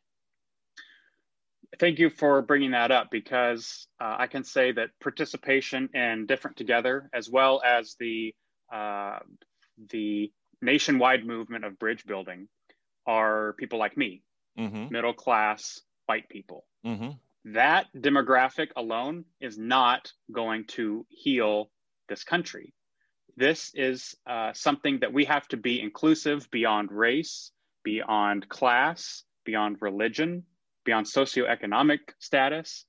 Thank 1.78 1.98
you 1.98 2.08
for 2.08 2.40
bringing 2.42 2.70
that 2.70 2.90
up 2.90 3.08
because 3.10 3.86
uh, 4.00 4.16
I 4.18 4.26
can 4.26 4.44
say 4.44 4.72
that 4.72 4.90
participation 5.00 5.88
in 5.92 6.26
Different 6.26 6.56
Together, 6.56 7.10
as 7.12 7.28
well 7.28 7.60
as 7.64 7.96
the 7.98 8.34
uh, 8.72 9.18
the 9.90 10.32
nationwide 10.62 11.26
movement 11.26 11.64
of 11.64 11.78
bridge 11.78 12.04
building, 12.06 12.48
are 13.06 13.54
people 13.58 13.78
like 13.78 13.96
me, 13.96 14.22
mm-hmm. 14.58 14.86
middle 14.90 15.12
class 15.12 15.80
white 16.06 16.28
people. 16.28 16.64
Mm-hmm. 16.86 17.10
That 17.52 17.86
demographic 17.94 18.68
alone 18.76 19.24
is 19.40 19.58
not 19.58 20.12
going 20.32 20.66
to 20.68 21.04
heal 21.10 21.70
this 22.08 22.24
country. 22.24 22.72
This 23.36 23.72
is 23.74 24.16
uh, 24.26 24.52
something 24.52 25.00
that 25.00 25.12
we 25.12 25.24
have 25.24 25.46
to 25.48 25.56
be 25.56 25.80
inclusive 25.80 26.50
beyond 26.50 26.92
race, 26.92 27.50
beyond 27.82 28.48
class, 28.48 29.24
beyond 29.44 29.78
religion, 29.80 30.44
beyond 30.84 31.06
socioeconomic 31.06 32.00
status. 32.18 32.84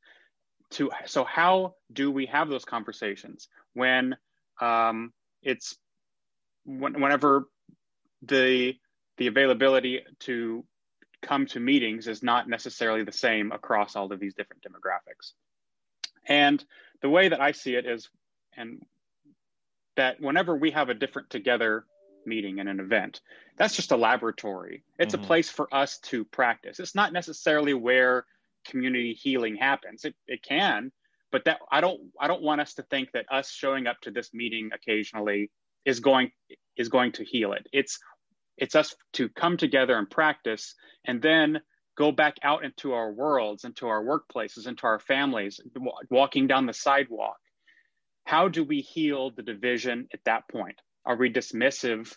To 0.71 0.91
so, 1.05 1.23
how 1.23 1.75
do 1.91 2.11
we 2.11 2.27
have 2.27 2.49
those 2.49 2.65
conversations 2.65 3.47
when 3.73 4.15
um, 4.61 5.13
it's 5.41 5.75
when, 6.63 6.99
whenever 7.01 7.47
the 8.21 8.75
the 9.17 9.27
availability 9.27 10.01
to 10.21 10.65
come 11.21 11.45
to 11.47 11.59
meetings 11.59 12.07
is 12.07 12.21
not 12.21 12.47
necessarily 12.47 13.03
the 13.03 13.11
same 13.11 13.51
across 13.51 13.95
all 13.95 14.11
of 14.11 14.19
these 14.19 14.33
different 14.33 14.63
demographics. 14.63 15.33
And 16.27 16.63
the 17.01 17.09
way 17.09 17.29
that 17.29 17.41
I 17.41 17.51
see 17.51 17.75
it 17.75 17.85
is, 17.85 18.09
and 18.55 18.83
that 19.95 20.19
whenever 20.19 20.55
we 20.55 20.71
have 20.71 20.89
a 20.89 20.93
different 20.93 21.29
together 21.29 21.85
meeting 22.25 22.59
and 22.59 22.67
an 22.69 22.79
event, 22.79 23.21
that's 23.57 23.75
just 23.75 23.91
a 23.91 23.97
laboratory. 23.97 24.83
It's 24.99 25.13
mm-hmm. 25.13 25.23
a 25.23 25.27
place 25.27 25.49
for 25.49 25.73
us 25.73 25.99
to 25.99 26.25
practice. 26.25 26.79
It's 26.79 26.95
not 26.95 27.13
necessarily 27.13 27.73
where 27.73 28.25
community 28.65 29.13
healing 29.13 29.55
happens. 29.55 30.05
It, 30.05 30.15
it 30.27 30.43
can, 30.43 30.91
but 31.31 31.45
that 31.45 31.59
I 31.71 31.81
don't 31.81 32.01
I 32.19 32.27
don't 32.27 32.41
want 32.41 32.61
us 32.61 32.73
to 32.75 32.83
think 32.83 33.11
that 33.13 33.25
us 33.31 33.51
showing 33.51 33.87
up 33.87 33.99
to 34.01 34.11
this 34.11 34.33
meeting 34.33 34.71
occasionally 34.73 35.51
is 35.85 35.99
going 35.99 36.31
is 36.77 36.89
going 36.89 37.13
to 37.13 37.23
heal 37.23 37.53
it. 37.53 37.67
It's 37.71 37.99
it's 38.57 38.75
us 38.75 38.95
to 39.13 39.29
come 39.29 39.57
together 39.57 39.97
and 39.97 40.09
practice 40.09 40.75
and 41.05 41.21
then 41.21 41.61
go 41.97 42.11
back 42.11 42.35
out 42.43 42.65
into 42.65 42.93
our 42.93 43.11
worlds, 43.11 43.63
into 43.63 43.87
our 43.87 44.03
workplaces, 44.03 44.67
into 44.67 44.85
our 44.85 44.99
families, 44.99 45.59
walking 46.09 46.47
down 46.47 46.65
the 46.65 46.73
sidewalk, 46.73 47.37
how 48.25 48.50
do 48.50 48.63
we 48.63 48.82
heal 48.82 49.32
the 49.32 49.44
division 49.44 50.08
at 50.13 50.20
that 50.25 50.50
point? 50.50 50.82
Are 51.05 51.15
we 51.15 51.32
dismissive 51.32 52.13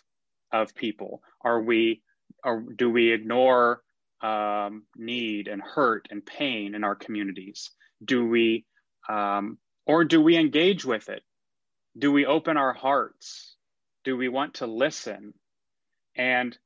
of 0.51 0.75
people? 0.75 1.21
Are 1.41 1.61
we, 1.61 2.01
or 2.43 2.65
do 2.75 2.89
we 2.89 3.13
ignore 3.13 3.81
um, 4.21 4.83
need 4.95 5.47
and 5.47 5.61
hurt 5.61 6.07
and 6.09 6.25
pain 6.25 6.75
in 6.75 6.83
our 6.83 6.95
communities? 6.95 7.69
Do 8.03 8.27
we, 8.27 8.65
um, 9.07 9.59
or 9.85 10.03
do 10.03 10.21
we 10.21 10.35
engage 10.35 10.83
with 10.83 11.09
it? 11.09 11.21
Do 11.97 12.11
we 12.11 12.25
open 12.25 12.57
our 12.57 12.73
hearts? 12.73 13.55
Do 14.03 14.17
we 14.17 14.29
want 14.29 14.55
to 14.55 14.67
listen? 14.67 15.33
And 16.15 16.57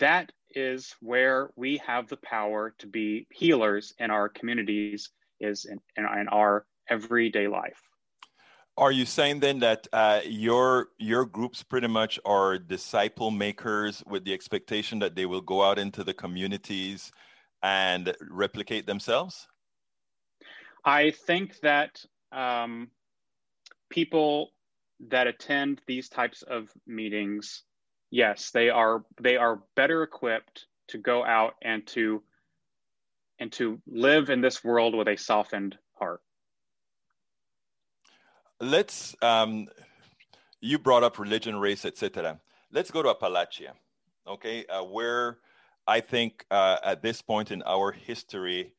that 0.00 0.32
is 0.50 0.94
where 1.00 1.50
we 1.56 1.78
have 1.86 2.08
the 2.08 2.16
power 2.16 2.74
to 2.78 2.86
be 2.86 3.28
healers 3.30 3.94
in 3.98 4.10
our 4.10 4.28
communities, 4.28 5.10
is 5.40 5.66
in, 5.66 5.78
in, 5.96 6.04
in 6.04 6.28
our 6.28 6.66
everyday 6.88 7.46
life. 7.46 7.80
Are 8.78 8.92
you 8.92 9.06
saying 9.06 9.40
then 9.40 9.60
that 9.60 9.88
uh, 9.92 10.20
your 10.26 10.88
your 10.98 11.24
groups 11.24 11.62
pretty 11.62 11.88
much 11.88 12.20
are 12.26 12.58
disciple 12.58 13.30
makers 13.30 14.02
with 14.06 14.24
the 14.24 14.34
expectation 14.34 14.98
that 14.98 15.14
they 15.14 15.24
will 15.24 15.40
go 15.40 15.62
out 15.62 15.78
into 15.78 16.04
the 16.04 16.12
communities 16.12 17.10
and 17.62 18.14
replicate 18.20 18.86
themselves? 18.86 19.48
I 20.84 21.10
think 21.10 21.58
that 21.60 22.04
um, 22.32 22.90
people 23.88 24.50
that 25.08 25.26
attend 25.26 25.80
these 25.86 26.10
types 26.10 26.42
of 26.42 26.68
meetings, 26.86 27.62
yes, 28.10 28.50
they 28.50 28.68
are 28.68 29.04
they 29.18 29.38
are 29.38 29.62
better 29.74 30.02
equipped 30.02 30.66
to 30.88 30.98
go 30.98 31.24
out 31.24 31.54
and 31.62 31.86
to 31.88 32.22
and 33.38 33.50
to 33.52 33.80
live 33.86 34.28
in 34.28 34.42
this 34.42 34.62
world 34.62 34.94
with 34.94 35.08
a 35.08 35.16
softened 35.16 35.78
heart 35.94 36.20
let's 38.60 39.14
um, 39.22 39.68
you 40.60 40.78
brought 40.78 41.02
up 41.02 41.18
religion 41.18 41.56
race 41.56 41.84
etc 41.84 42.40
let's 42.72 42.90
go 42.90 43.02
to 43.02 43.12
appalachia 43.12 43.72
okay 44.26 44.64
uh, 44.66 44.82
where 44.82 45.38
i 45.86 46.00
think 46.00 46.44
uh, 46.50 46.76
at 46.84 47.02
this 47.02 47.22
point 47.22 47.50
in 47.50 47.62
our 47.64 47.92
history 47.92 48.72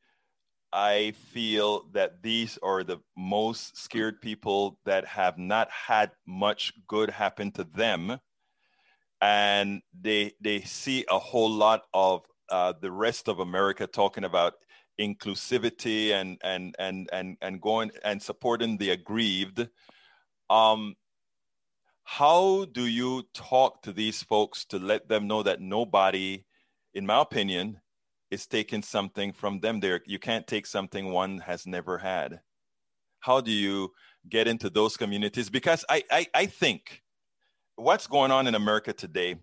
I 0.72 1.12
feel 1.32 1.86
that 1.92 2.22
these 2.22 2.58
are 2.62 2.84
the 2.84 2.98
most 3.16 3.76
scared 3.76 4.20
people 4.20 4.78
that 4.84 5.06
have 5.06 5.38
not 5.38 5.70
had 5.70 6.10
much 6.26 6.72
good 6.86 7.10
happen 7.10 7.52
to 7.52 7.64
them. 7.64 8.18
And 9.20 9.82
they, 9.98 10.32
they 10.40 10.60
see 10.60 11.04
a 11.10 11.18
whole 11.18 11.50
lot 11.50 11.84
of 11.94 12.22
uh, 12.50 12.74
the 12.80 12.90
rest 12.90 13.28
of 13.28 13.40
America 13.40 13.86
talking 13.86 14.24
about 14.24 14.54
inclusivity 15.00 16.10
and, 16.10 16.38
and, 16.42 16.74
and, 16.78 17.08
and, 17.12 17.36
and 17.40 17.60
going 17.60 17.90
and 18.04 18.22
supporting 18.22 18.76
the 18.76 18.90
aggrieved. 18.90 19.68
Um, 20.50 20.94
how 22.04 22.64
do 22.72 22.86
you 22.86 23.24
talk 23.34 23.82
to 23.82 23.92
these 23.92 24.22
folks 24.22 24.64
to 24.66 24.78
let 24.78 25.08
them 25.08 25.26
know 25.26 25.42
that 25.42 25.60
nobody, 25.60 26.44
in 26.94 27.04
my 27.04 27.20
opinion, 27.20 27.80
is 28.30 28.46
taking 28.46 28.82
something 28.82 29.32
from 29.32 29.60
them? 29.60 29.80
There 29.80 30.00
you 30.06 30.18
can't 30.18 30.46
take 30.46 30.66
something 30.66 31.10
one 31.10 31.38
has 31.38 31.66
never 31.66 31.98
had. 31.98 32.40
How 33.20 33.40
do 33.40 33.50
you 33.50 33.92
get 34.28 34.48
into 34.48 34.70
those 34.70 34.96
communities? 34.96 35.50
Because 35.50 35.84
i 35.88 36.02
i, 36.10 36.26
I 36.34 36.46
think 36.46 37.02
what's 37.76 38.06
going 38.08 38.32
on 38.32 38.48
in 38.48 38.56
america 38.56 38.92
today 38.92 39.36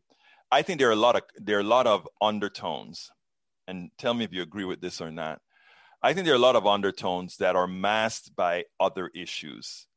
i 0.51 0.61
think 0.61 0.77
there 0.77 0.89
are 0.89 0.91
a 0.91 1.03
lot 1.07 1.15
of 1.15 1.21
there 1.37 1.57
are 1.57 1.61
a 1.61 1.63
lot 1.63 1.87
of 1.87 2.07
undertones. 2.21 3.09
And 3.67 3.89
tell 3.97 4.13
me 4.13 4.25
if 4.25 4.33
you 4.33 4.41
agree 4.41 4.65
with 4.65 4.81
this 4.81 5.01
or 5.01 5.09
not 5.09 5.39
i 6.05 6.13
think 6.13 6.25
there 6.25 6.33
are 6.33 6.43
a 6.43 6.47
lot 6.47 6.55
of 6.55 6.65
undertones 6.65 7.37
that 7.37 7.55
are 7.55 7.67
masked 7.67 8.35
by 8.35 8.63
other 8.79 9.09
issues 9.13 9.87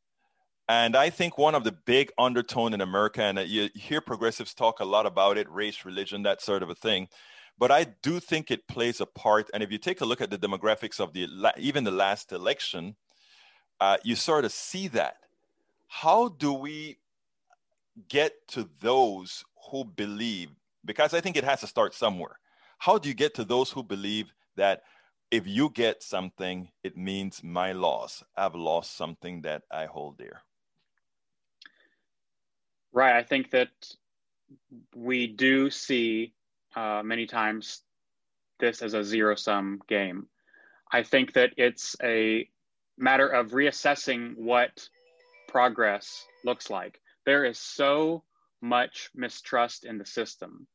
and 0.70 0.94
I 0.94 1.08
think 1.08 1.38
one 1.38 1.54
of 1.54 1.64
the 1.64 1.72
big 1.72 2.12
undertone 2.18 2.74
in 2.74 2.82
America, 2.82 3.22
and 3.22 3.38
you 3.48 3.70
hear 3.74 4.02
progressives 4.02 4.52
talk 4.52 4.80
a 4.80 4.84
lot 4.84 5.06
about 5.06 5.38
it, 5.38 5.50
race, 5.50 5.86
religion, 5.86 6.24
that 6.24 6.42
sort 6.42 6.62
of 6.62 6.68
a 6.68 6.74
thing, 6.74 7.08
but 7.58 7.72
I 7.72 7.84
do 8.02 8.20
think 8.20 8.50
it 8.50 8.68
plays 8.68 9.00
a 9.00 9.06
part. 9.06 9.50
And 9.52 9.62
if 9.62 9.72
you 9.72 9.78
take 9.78 10.00
a 10.00 10.04
look 10.04 10.20
at 10.20 10.30
the 10.30 10.38
demographics 10.38 11.00
of 11.00 11.12
the 11.12 11.26
even 11.58 11.84
the 11.84 11.90
last 11.90 12.32
election, 12.32 12.96
uh, 13.80 13.96
you 14.04 14.14
sort 14.14 14.44
of 14.44 14.52
see 14.52 14.88
that. 14.88 15.16
How 15.88 16.28
do 16.28 16.52
we 16.52 16.98
get 18.08 18.32
to 18.48 18.68
those 18.80 19.44
who 19.70 19.84
believe? 19.84 20.50
Because 20.84 21.14
I 21.14 21.20
think 21.20 21.36
it 21.36 21.44
has 21.44 21.60
to 21.60 21.66
start 21.66 21.94
somewhere. 21.94 22.38
How 22.78 22.98
do 22.98 23.08
you 23.08 23.14
get 23.14 23.34
to 23.34 23.44
those 23.44 23.70
who 23.70 23.82
believe 23.82 24.32
that 24.56 24.82
if 25.30 25.46
you 25.46 25.70
get 25.70 26.02
something, 26.02 26.68
it 26.82 26.96
means 26.96 27.42
my 27.42 27.72
loss? 27.72 28.22
I've 28.36 28.54
lost 28.54 28.96
something 28.96 29.42
that 29.42 29.62
I 29.70 29.86
hold 29.86 30.18
dear. 30.18 30.42
Right. 32.92 33.16
I 33.16 33.22
think 33.22 33.50
that 33.50 33.68
we 34.94 35.26
do 35.26 35.70
see 35.70 36.32
uh, 36.74 37.02
many 37.04 37.26
times 37.26 37.82
this 38.58 38.82
as 38.82 38.94
a 38.94 39.04
zero 39.04 39.34
sum 39.34 39.80
game. 39.88 40.26
I 40.90 41.02
think 41.02 41.34
that 41.34 41.52
it's 41.56 41.96
a 42.02 42.48
matter 42.96 43.28
of 43.28 43.50
reassessing 43.50 44.36
what 44.36 44.88
progress 45.46 46.26
looks 46.44 46.70
like. 46.70 47.00
There 47.26 47.44
is 47.44 47.58
so 47.58 48.24
much 48.62 49.10
mistrust 49.14 49.84
in 49.84 49.98
the 49.98 50.06
system, 50.06 50.66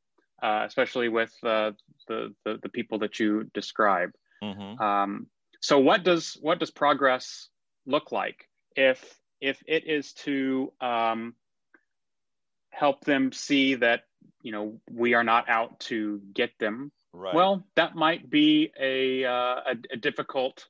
uh, 0.42 0.64
especially 0.66 1.10
with 1.10 1.34
uh, 1.44 1.72
the, 2.08 2.34
the, 2.46 2.60
the 2.62 2.70
people 2.70 3.00
that 3.00 3.20
you 3.20 3.50
describe. 3.54 4.12
Mm-hmm. 4.44 4.82
Um, 4.82 5.28
so 5.62 5.80
what 5.80 6.04
does 6.04 6.38
what 6.42 6.60
does 6.60 6.72
progress 6.72 7.50
look 7.86 8.12
like 8.12 8.50
if 8.76 9.02
if 9.40 9.62
it 9.66 9.88
is 9.88 10.14
to 10.14 10.74
um, 10.82 11.36
help 12.70 13.06
them 13.06 13.32
see 13.32 13.76
that 13.76 14.02
you 14.42 14.52
know 14.52 14.80
we 14.92 15.14
are 15.14 15.24
not 15.24 15.50
out 15.50 15.80
to 15.82 16.22
get 16.34 16.52
them? 16.60 16.92
Right. 17.16 17.36
well 17.36 17.64
that 17.76 17.96
might 17.96 18.28
be 18.28 18.72
a, 18.80 19.24
uh, 19.24 19.32
a, 19.32 19.76
a, 19.92 19.98
difficult 19.98 20.68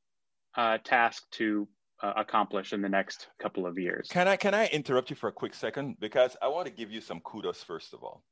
uh, 0.57 0.77
task 0.83 1.23
to 1.31 1.69
uh, 2.01 2.11
accomplish 2.17 2.73
in 2.73 2.81
the 2.81 2.89
next 2.89 3.29
couple 3.41 3.65
of 3.65 3.79
years. 3.79 4.09
Can 4.11 4.27
i 4.27 4.35
can 4.35 4.53
i 4.53 4.67
interrupt 4.67 5.09
you 5.09 5.15
for 5.15 5.29
a 5.29 5.31
quick 5.31 5.53
second? 5.53 5.95
Because 6.01 6.35
i 6.41 6.49
want 6.49 6.67
to 6.67 6.73
give 6.73 6.91
you 6.91 6.99
some 6.99 7.21
kudos 7.21 7.63
first 7.63 7.93
of 7.93 8.03
all. 8.03 8.23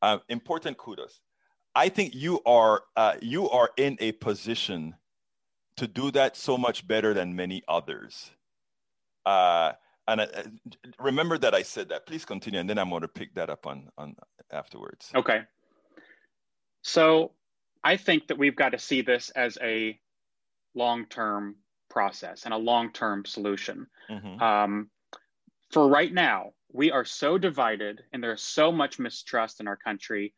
Uh, 0.00 0.18
important 0.28 0.78
kudos 0.78 1.20
i 1.74 1.88
think 1.88 2.14
you 2.14 2.40
are 2.46 2.82
uh, 2.96 3.14
you 3.20 3.48
are 3.50 3.70
in 3.76 3.96
a 4.00 4.12
position 4.12 4.94
to 5.76 5.86
do 5.86 6.10
that 6.10 6.36
so 6.36 6.56
much 6.56 6.86
better 6.86 7.14
than 7.14 7.34
many 7.34 7.62
others 7.68 8.30
uh, 9.26 9.72
and 10.06 10.20
I, 10.20 10.28
remember 10.98 11.38
that 11.38 11.54
I 11.54 11.62
said 11.62 11.88
that. 11.88 12.06
Please 12.06 12.24
continue, 12.24 12.60
and 12.60 12.68
then 12.68 12.78
I'm 12.78 12.90
going 12.90 13.02
to 13.02 13.08
pick 13.08 13.34
that 13.34 13.50
up 13.50 13.66
on 13.66 13.88
on 13.96 14.14
afterwards. 14.52 15.10
Okay. 15.14 15.42
So 16.82 17.32
I 17.82 17.96
think 17.96 18.28
that 18.28 18.38
we've 18.38 18.56
got 18.56 18.70
to 18.70 18.78
see 18.78 19.00
this 19.00 19.30
as 19.30 19.56
a 19.62 19.98
long-term 20.74 21.56
process 21.88 22.44
and 22.44 22.52
a 22.52 22.58
long-term 22.58 23.24
solution. 23.24 23.86
Mm-hmm. 24.10 24.42
Um, 24.42 24.90
for 25.70 25.88
right 25.88 26.12
now, 26.12 26.52
we 26.72 26.90
are 26.90 27.04
so 27.04 27.38
divided, 27.38 28.02
and 28.12 28.22
there's 28.22 28.42
so 28.42 28.70
much 28.70 28.98
mistrust 28.98 29.60
in 29.60 29.68
our 29.68 29.76
country 29.76 30.34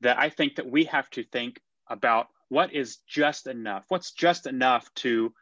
that 0.00 0.18
I 0.18 0.30
think 0.30 0.56
that 0.56 0.70
we 0.70 0.84
have 0.84 1.08
to 1.10 1.24
think 1.24 1.60
about 1.88 2.28
what 2.48 2.72
is 2.72 2.98
just 3.08 3.46
enough. 3.46 3.84
What's 3.88 4.12
just 4.12 4.46
enough 4.46 4.92
to 4.96 5.32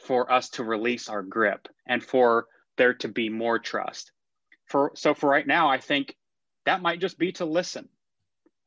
for 0.00 0.30
us 0.30 0.50
to 0.50 0.64
release 0.64 1.08
our 1.08 1.22
grip 1.22 1.68
and 1.86 2.02
for 2.02 2.46
there 2.76 2.94
to 2.94 3.08
be 3.08 3.28
more 3.28 3.58
trust. 3.58 4.12
For 4.66 4.92
so 4.94 5.14
for 5.14 5.28
right 5.28 5.46
now, 5.46 5.68
I 5.68 5.78
think 5.78 6.16
that 6.64 6.82
might 6.82 7.00
just 7.00 7.18
be 7.18 7.32
to 7.32 7.44
listen 7.44 7.88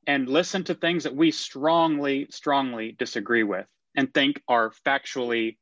and 0.05 0.29
listen 0.29 0.63
to 0.65 0.73
things 0.73 1.03
that 1.03 1.15
we 1.15 1.31
strongly, 1.31 2.27
strongly 2.29 2.93
disagree 2.93 3.43
with 3.43 3.67
and 3.95 4.13
think 4.13 4.41
are 4.47 4.71
factually 4.85 5.57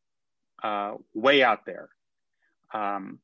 uh, 0.64 0.94
way 1.14 1.42
out 1.42 1.66
there. 1.66 1.90
Um, 2.74 3.20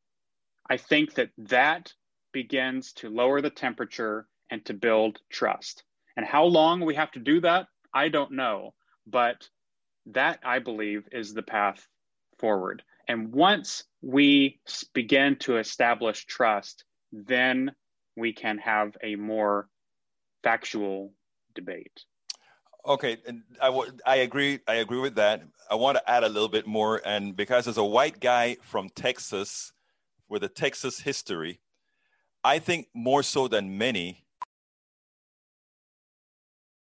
I 0.69 0.77
think 0.77 1.15
that 1.15 1.29
that 1.37 1.93
begins 2.31 2.93
to 2.93 3.09
lower 3.09 3.41
the 3.41 3.49
temperature 3.49 4.27
and 4.49 4.63
to 4.65 4.73
build 4.73 5.19
trust. 5.29 5.83
And 6.17 6.25
how 6.25 6.43
long 6.43 6.81
we 6.81 6.95
have 6.95 7.11
to 7.11 7.19
do 7.19 7.41
that, 7.41 7.67
I 7.93 8.09
don't 8.09 8.31
know. 8.31 8.73
But 9.07 9.47
that, 10.07 10.39
I 10.43 10.59
believe, 10.59 11.07
is 11.11 11.33
the 11.33 11.43
path 11.43 11.87
forward. 12.39 12.83
And 13.07 13.31
once 13.33 13.85
we 14.01 14.59
begin 14.93 15.35
to 15.37 15.57
establish 15.57 16.25
trust, 16.25 16.85
then 17.11 17.71
we 18.15 18.33
can 18.33 18.57
have 18.57 18.95
a 19.03 19.15
more 19.15 19.69
factual 20.43 21.13
debate. 21.55 22.05
Okay, 22.85 23.17
I, 23.61 23.67
w- 23.67 23.91
I 24.05 24.17
agree. 24.17 24.59
I 24.67 24.75
agree 24.75 24.99
with 24.99 25.15
that. 25.15 25.43
I 25.69 25.75
want 25.75 25.97
to 25.97 26.09
add 26.09 26.23
a 26.23 26.29
little 26.29 26.49
bit 26.49 26.65
more, 26.65 26.99
and 27.05 27.35
because 27.35 27.67
as 27.67 27.77
a 27.77 27.83
white 27.83 28.19
guy 28.19 28.57
from 28.61 28.89
Texas 28.89 29.71
with 30.29 30.43
a 30.43 30.47
Texas 30.47 30.99
history, 30.99 31.59
I 32.43 32.57
think 32.57 32.87
more 32.95 33.21
so 33.21 33.47
than 33.47 33.77
many. 33.77 34.25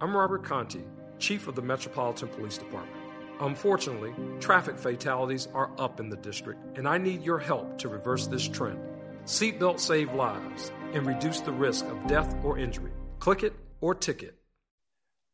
I'm 0.00 0.16
Robert 0.16 0.44
Contee, 0.44 0.84
Chief 1.18 1.46
of 1.48 1.54
the 1.54 1.62
Metropolitan 1.62 2.28
Police 2.28 2.58
Department. 2.58 2.96
Unfortunately, 3.40 4.12
traffic 4.40 4.78
fatalities 4.78 5.48
are 5.54 5.70
up 5.78 6.00
in 6.00 6.08
the 6.08 6.16
district, 6.16 6.60
and 6.76 6.88
I 6.88 6.98
need 6.98 7.22
your 7.22 7.38
help 7.38 7.78
to 7.78 7.88
reverse 7.88 8.26
this 8.26 8.46
trend. 8.46 8.78
Seatbelts 9.24 9.80
save 9.80 10.12
lives 10.14 10.72
and 10.92 11.06
reduce 11.06 11.40
the 11.40 11.52
risk 11.52 11.84
of 11.86 12.06
death 12.06 12.36
or 12.44 12.58
injury. 12.58 12.90
Click 13.18 13.42
it 13.42 13.54
or 13.80 13.94
ticket. 13.94 14.36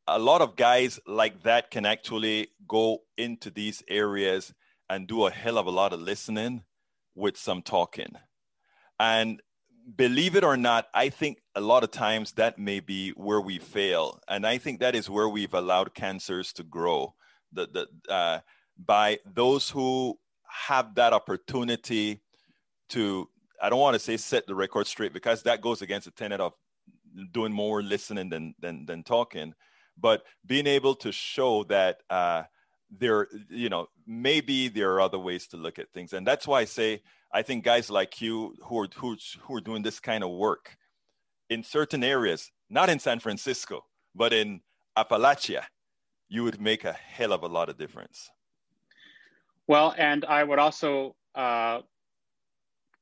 A 0.07 0.18
lot 0.18 0.40
of 0.40 0.57
guys 0.57 1.01
like 1.07 1.42
that 1.42 1.70
can 1.70 1.85
actually 1.85 2.48
go 2.66 2.98
into 3.16 3.51
these 3.51 3.83
areas 3.88 4.55
and 4.88 5.07
do 5.07 5.27
a 5.27 5.31
hell 5.31 5.59
of 5.59 5.66
a 5.66 5.70
lot 5.70 5.92
of 5.92 6.01
listening 6.01 6.64
with 7.14 7.37
some 7.37 7.62
talking. 7.62 8.12
And 8.98 9.42
believe 9.96 10.37
it 10.37 10.44
or 10.44 10.57
not, 10.57 10.87
I 10.94 11.09
think 11.09 11.38
a 11.55 11.61
lot 11.61 11.85
of 11.85 11.90
times 11.90 12.33
that 12.33 12.59
may 12.59 12.81
be 12.81 13.11
where 13.11 13.40
we 13.40 13.59
fail. 13.59 14.20
And 14.29 14.46
I 14.46 14.59
think 14.59 14.81
that 14.81 14.94
is 14.94 15.09
where 15.09 15.29
we've 15.29 15.55
allowed 15.55 15.94
cancers 15.94 16.53
to 16.55 16.62
grow 16.62 17.14
the, 17.53 17.88
the 18.07 18.12
uh, 18.12 18.40
by 18.79 19.18
those 19.24 19.70
who 19.70 20.18
have 20.48 20.94
that 20.96 21.12
opportunity 21.12 22.20
to 22.90 23.29
I 23.61 23.68
don't 23.68 23.81
want 23.81 23.94
to 23.94 23.98
say 23.98 24.16
set 24.16 24.46
the 24.46 24.55
record 24.55 24.87
straight 24.87 25.12
because 25.12 25.42
that 25.42 25.61
goes 25.61 25.83
against 25.83 26.05
the 26.05 26.12
tenet 26.12 26.40
of 26.40 26.53
doing 27.33 27.53
more 27.53 27.83
listening 27.83 28.29
than 28.29 28.55
than 28.61 28.87
than 28.87 29.03
talking, 29.03 29.55
but 29.98 30.22
being 30.46 30.66
able 30.66 30.94
to 30.96 31.11
show 31.12 31.64
that 31.64 32.03
uh, 32.11 32.44
they're 32.90 33.27
you 33.51 33.68
know 33.68 33.88
maybe 34.08 34.68
there 34.68 34.90
are 34.94 35.02
other 35.02 35.18
ways 35.18 35.46
to 35.48 35.58
look 35.58 35.78
at 35.78 35.92
things. 35.92 36.14
And 36.14 36.26
that's 36.26 36.46
why 36.48 36.60
I 36.60 36.64
say, 36.64 37.02
I 37.32 37.42
think 37.42 37.62
guys 37.62 37.90
like 37.90 38.22
you 38.22 38.54
who 38.64 38.80
are, 38.80 38.88
who, 38.96 39.16
who 39.42 39.56
are 39.56 39.60
doing 39.60 39.82
this 39.82 40.00
kind 40.00 40.24
of 40.24 40.30
work 40.30 40.76
in 41.50 41.62
certain 41.62 42.02
areas, 42.02 42.50
not 42.70 42.88
in 42.88 42.98
San 42.98 43.20
Francisco, 43.20 43.84
but 44.14 44.32
in 44.32 44.62
Appalachia, 44.96 45.62
you 46.28 46.42
would 46.42 46.60
make 46.60 46.84
a 46.84 46.94
hell 46.94 47.32
of 47.32 47.42
a 47.42 47.46
lot 47.46 47.68
of 47.68 47.76
difference. 47.76 48.30
Well, 49.66 49.94
and 49.98 50.24
I 50.24 50.42
would 50.42 50.58
also 50.58 51.14
uh, 51.34 51.80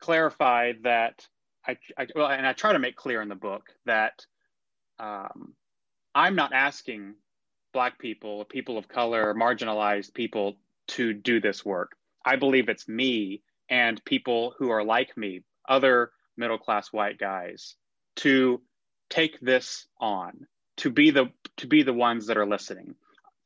clarify 0.00 0.72
that 0.82 1.24
I, 1.66 1.76
I, 1.96 2.06
well, 2.16 2.26
and 2.26 2.46
I 2.46 2.52
try 2.52 2.72
to 2.72 2.78
make 2.80 2.96
clear 2.96 3.22
in 3.22 3.28
the 3.28 3.36
book 3.36 3.70
that 3.86 4.24
um, 4.98 5.54
I'm 6.14 6.34
not 6.34 6.52
asking 6.52 7.14
Black 7.72 7.98
people, 7.98 8.44
people 8.44 8.78
of 8.78 8.88
color, 8.88 9.34
marginalized 9.34 10.14
people 10.14 10.56
to 10.88 11.12
do 11.12 11.40
this 11.40 11.64
work. 11.64 11.92
I 12.24 12.36
believe 12.36 12.68
it's 12.68 12.88
me 12.88 13.42
and 13.68 14.04
people 14.04 14.54
who 14.58 14.70
are 14.70 14.84
like 14.84 15.16
me, 15.16 15.42
other 15.68 16.10
middle 16.36 16.58
class 16.58 16.92
white 16.92 17.18
guys, 17.18 17.74
to 18.16 18.60
take 19.10 19.38
this 19.40 19.86
on, 20.00 20.46
to 20.78 20.90
be 20.90 21.10
the 21.10 21.30
to 21.58 21.66
be 21.66 21.82
the 21.82 21.92
ones 21.92 22.26
that 22.26 22.36
are 22.36 22.46
listening. 22.46 22.94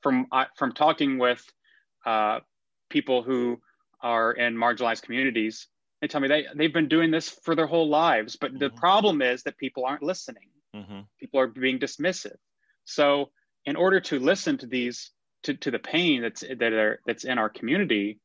From 0.03 0.27
uh, 0.33 0.47
from 0.57 0.73
talking 0.73 1.19
with 1.19 1.45
uh, 2.07 2.41
people 2.89 3.23
who 3.23 3.61
are 4.01 4.33
in 4.33 4.57
marginalized 4.57 5.03
communities, 5.03 5.69
they 6.01 6.09
tell 6.09 6.21
me 6.21 6.29
they 6.29 6.47
they've 6.55 6.73
been 6.73 6.89
doing 6.89 7.11
this 7.11 7.29
for 7.29 7.55
their 7.55 7.67
whole 7.67 7.89
lives, 7.89 8.37
but 8.37 8.51
mm-hmm. 8.51 8.59
the 8.59 8.71
problem 8.71 9.23
is 9.23 9.43
that 9.43 9.59
people 9.59 9.85
aren't 9.85 10.03
listening. 10.03 10.49
Mm-hmm. 10.75 11.01
People 11.19 11.41
are 11.41 11.47
being 11.47 11.79
dismissive. 11.79 12.37
So, 12.85 13.31
in 13.67 13.77
order 13.77 14.01
to 14.01 14.19
listen 14.19 14.59
to 14.59 14.67
these 14.67 15.11
to, 15.45 15.55
to 15.55 15.71
the 15.71 15.79
pain 15.79 16.23
that's 16.23 16.41
that 16.41 16.73
are 16.73 17.01
that's 17.07 17.25
in 17.25 17.39
our 17.39 17.49
community, 17.49 18.19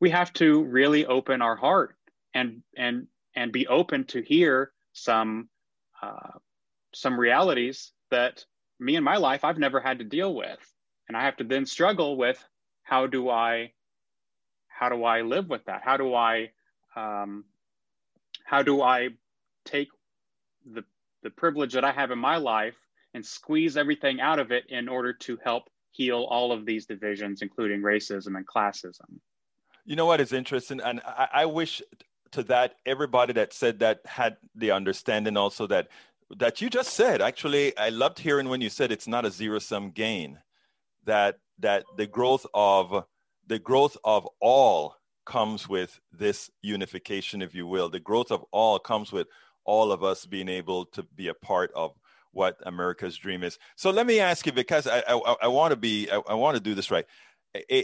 we 0.00 0.10
have 0.10 0.32
to 0.34 0.62
really 0.64 1.06
open 1.06 1.42
our 1.42 1.56
heart 1.56 1.96
and 2.32 2.62
and 2.76 3.06
and 3.34 3.52
be 3.52 3.66
open 3.66 4.04
to 4.04 4.22
hear 4.22 4.72
some 4.92 5.48
uh, 6.02 6.38
some 6.94 7.18
realities 7.18 7.92
that 8.10 8.44
me 8.78 8.96
in 8.96 9.04
my 9.04 9.16
life 9.16 9.44
I've 9.44 9.58
never 9.58 9.80
had 9.80 9.98
to 9.98 10.04
deal 10.04 10.34
with, 10.34 10.58
and 11.08 11.16
I 11.16 11.22
have 11.22 11.36
to 11.36 11.44
then 11.44 11.66
struggle 11.66 12.16
with 12.16 12.42
how 12.82 13.06
do 13.06 13.28
I 13.28 13.72
how 14.68 14.88
do 14.88 15.04
I 15.04 15.22
live 15.22 15.48
with 15.48 15.64
that? 15.66 15.82
How 15.82 15.96
do 15.96 16.14
I 16.14 16.50
um, 16.96 17.44
how 18.44 18.62
do 18.62 18.82
I 18.82 19.10
take 19.64 19.88
the 20.64 20.84
the 21.22 21.30
privilege 21.30 21.72
that 21.72 21.84
I 21.84 21.92
have 21.92 22.10
in 22.10 22.18
my 22.18 22.36
life 22.36 22.76
and 23.14 23.24
squeeze 23.24 23.76
everything 23.76 24.20
out 24.20 24.38
of 24.38 24.52
it 24.52 24.64
in 24.68 24.88
order 24.88 25.12
to 25.12 25.38
help 25.42 25.70
heal 25.94 26.24
all 26.24 26.50
of 26.52 26.66
these 26.66 26.86
divisions, 26.86 27.40
including 27.40 27.80
racism 27.80 28.36
and 28.36 28.46
classism. 28.46 29.20
You 29.84 29.96
know 29.96 30.06
what 30.06 30.20
is 30.20 30.32
interesting, 30.32 30.80
and 30.80 31.00
I, 31.06 31.28
I 31.32 31.46
wish 31.46 31.82
to 32.32 32.42
that 32.44 32.74
everybody 32.84 33.32
that 33.34 33.52
said 33.52 33.78
that 33.78 34.00
had 34.04 34.36
the 34.56 34.72
understanding 34.72 35.36
also 35.36 35.66
that 35.68 35.88
that 36.36 36.60
you 36.60 36.68
just 36.68 36.94
said. 36.94 37.22
Actually, 37.22 37.76
I 37.78 37.90
loved 37.90 38.18
hearing 38.18 38.48
when 38.48 38.60
you 38.60 38.70
said 38.70 38.90
it's 38.90 39.06
not 39.06 39.24
a 39.24 39.30
zero 39.30 39.58
sum 39.60 39.90
gain. 39.90 40.40
That 41.04 41.38
that 41.60 41.84
the 41.96 42.06
growth 42.06 42.46
of 42.54 43.04
the 43.46 43.58
growth 43.58 43.96
of 44.04 44.26
all 44.40 44.96
comes 45.26 45.68
with 45.68 46.00
this 46.12 46.50
unification, 46.62 47.40
if 47.40 47.54
you 47.54 47.66
will. 47.66 47.88
The 47.88 48.00
growth 48.00 48.32
of 48.32 48.44
all 48.50 48.78
comes 48.78 49.12
with 49.12 49.28
all 49.64 49.92
of 49.92 50.02
us 50.02 50.26
being 50.26 50.48
able 50.48 50.86
to 50.86 51.02
be 51.02 51.28
a 51.28 51.34
part 51.34 51.70
of 51.74 51.92
what 52.34 52.60
America's 52.66 53.16
dream 53.16 53.42
is. 53.42 53.58
So 53.76 53.90
let 53.90 54.06
me 54.06 54.20
ask 54.20 54.44
you, 54.44 54.52
because 54.52 54.86
I, 54.86 55.02
I, 55.08 55.36
I 55.42 55.48
want 55.48 55.70
to 55.70 55.76
be, 55.76 56.10
I, 56.10 56.20
I, 56.28 56.34
want 56.34 56.56
to 56.56 56.62
do 56.62 56.74
this 56.74 56.90
right. 56.90 57.06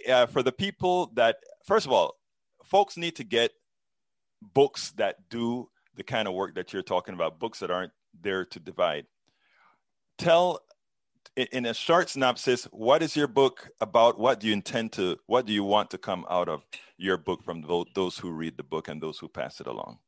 Uh, 0.09 0.27
for 0.27 0.43
the 0.43 0.53
people 0.53 1.13
that, 1.15 1.37
first 1.65 1.87
of 1.87 1.93
all, 1.93 2.17
folks 2.65 2.97
need 2.97 3.17
to 3.17 3.25
get 3.25 3.53
books 4.43 4.91
that 4.93 5.29
do 5.29 5.69
the 5.95 6.03
kind 6.03 6.27
of 6.27 6.35
work 6.35 6.55
that 6.57 6.73
you're 6.73 6.83
talking 6.83 7.15
about, 7.15 7.39
books 7.39 7.61
that 7.61 7.71
aren't 7.71 7.93
there 8.21 8.45
to 8.45 8.61
divide. 8.61 9.07
Tell, 10.19 10.61
in 11.37 11.67
a 11.67 11.75
short 11.75 12.11
synopsis, 12.11 12.65
what 12.65 13.03
is 13.03 13.17
your 13.17 13.29
book 13.29 13.71
about? 13.81 14.19
What 14.19 14.41
do 14.41 14.49
you 14.49 14.53
intend 14.53 14.93
to, 14.93 15.19
what 15.27 15.47
do 15.47 15.53
you 15.53 15.65
want 15.65 15.91
to 15.91 15.99
come 15.99 16.27
out 16.29 16.49
of 16.49 16.65
your 16.97 17.17
book 17.17 17.45
from 17.45 17.65
those 17.95 18.19
who 18.19 18.31
read 18.31 18.57
the 18.57 18.65
book 18.65 18.89
and 18.89 19.01
those 19.01 19.19
who 19.19 19.29
pass 19.29 19.61
it 19.61 19.67
along? 19.67 19.99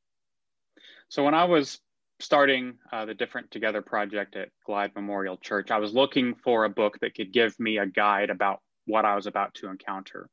So 1.09 1.25
when 1.25 1.35
I 1.35 1.45
was 1.45 1.79
starting 2.23 2.75
uh, 2.93 3.05
the 3.05 3.15
Different 3.15 3.51
Together 3.51 3.83
project 3.83 4.37
at 4.37 4.49
Glide 4.65 4.95
Memorial 4.95 5.37
Church, 5.37 5.71
I 5.71 5.79
was 5.79 5.93
looking 5.93 6.35
for 6.35 6.65
a 6.65 6.71
book 6.71 6.99
that 7.01 7.15
could 7.15 7.33
give 7.33 7.59
me 7.59 7.79
a 7.79 7.87
guide 7.87 8.31
about 8.31 8.61
what 8.87 9.05
I 9.05 9.17
was 9.17 9.27
about 9.27 9.55
to 9.55 9.69
encounter. 9.69 10.29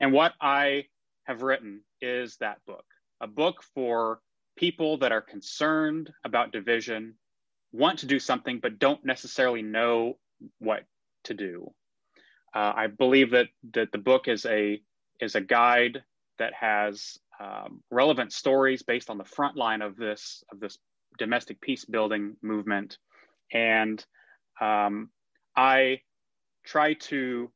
And 0.00 0.12
what 0.12 0.34
I 0.40 0.84
have 1.24 1.42
written 1.42 1.80
is 2.00 2.36
that 2.36 2.58
book 2.66 2.84
a 3.20 3.26
book 3.26 3.64
for 3.74 4.20
people 4.56 4.98
that 4.98 5.10
are 5.10 5.20
concerned 5.20 6.12
about 6.24 6.52
division, 6.52 7.14
want 7.72 7.98
to 8.00 8.06
do 8.06 8.20
something, 8.20 8.60
but 8.60 8.78
don't 8.78 9.04
necessarily 9.04 9.62
know 9.62 10.18
what 10.60 10.84
to 11.24 11.34
do. 11.34 11.72
Uh, 12.54 12.72
I 12.76 12.86
believe 12.86 13.32
that, 13.32 13.48
that 13.74 13.90
the 13.92 13.98
book 13.98 14.28
is 14.28 14.46
a, 14.46 14.80
is 15.20 15.34
a 15.34 15.40
guide 15.40 16.02
that 16.38 16.54
has 16.54 17.18
um, 17.40 17.82
relevant 17.90 18.32
stories 18.32 18.82
based 18.82 19.10
on 19.10 19.18
the 19.18 19.24
front 19.24 19.56
line 19.56 19.82
of 19.82 19.96
this 19.96 20.42
of 20.50 20.60
this 20.60 20.78
domestic 21.18 21.60
peace 21.60 21.84
building 21.84 22.36
movement, 22.42 22.98
and 23.52 24.04
um, 24.60 25.10
I 25.56 26.02
try 26.64 26.94
to 26.94 27.50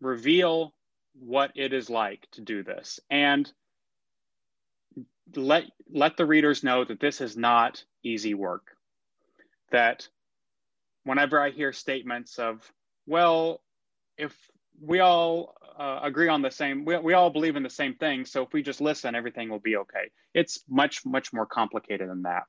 reveal 0.00 0.74
what 1.14 1.52
it 1.54 1.72
is 1.72 1.90
like 1.90 2.26
to 2.32 2.40
do 2.40 2.62
this 2.62 3.00
and 3.10 3.50
let 5.36 5.64
let 5.90 6.16
the 6.16 6.26
readers 6.26 6.62
know 6.62 6.84
that 6.84 7.00
this 7.00 7.20
is 7.20 7.36
not 7.36 7.84
easy 8.02 8.34
work. 8.34 8.76
That 9.70 10.08
whenever 11.04 11.40
i 11.40 11.50
hear 11.50 11.72
statements 11.72 12.38
of 12.38 12.70
well 13.06 13.60
if 14.16 14.36
we 14.80 15.00
all 15.00 15.54
uh, 15.82 15.98
agree 16.04 16.28
on 16.28 16.42
the 16.42 16.50
same 16.50 16.84
we, 16.84 16.96
we 16.98 17.12
all 17.12 17.28
believe 17.28 17.56
in 17.56 17.64
the 17.64 17.70
same 17.70 17.94
thing 17.94 18.24
so 18.24 18.42
if 18.42 18.52
we 18.52 18.62
just 18.62 18.80
listen 18.80 19.16
everything 19.16 19.48
will 19.48 19.58
be 19.58 19.76
okay. 19.76 20.10
It's 20.32 20.62
much 20.68 21.04
much 21.04 21.32
more 21.32 21.46
complicated 21.46 22.08
than 22.08 22.22
that. 22.22 22.44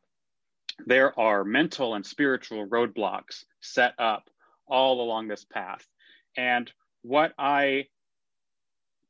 There 0.85 1.19
are 1.19 1.43
mental 1.43 1.95
and 1.95 2.05
spiritual 2.05 2.67
roadblocks 2.67 3.45
set 3.59 3.95
up 3.97 4.29
all 4.67 5.01
along 5.01 5.27
this 5.27 5.45
path. 5.45 5.83
And 6.37 6.71
what 7.01 7.33
i 7.39 7.87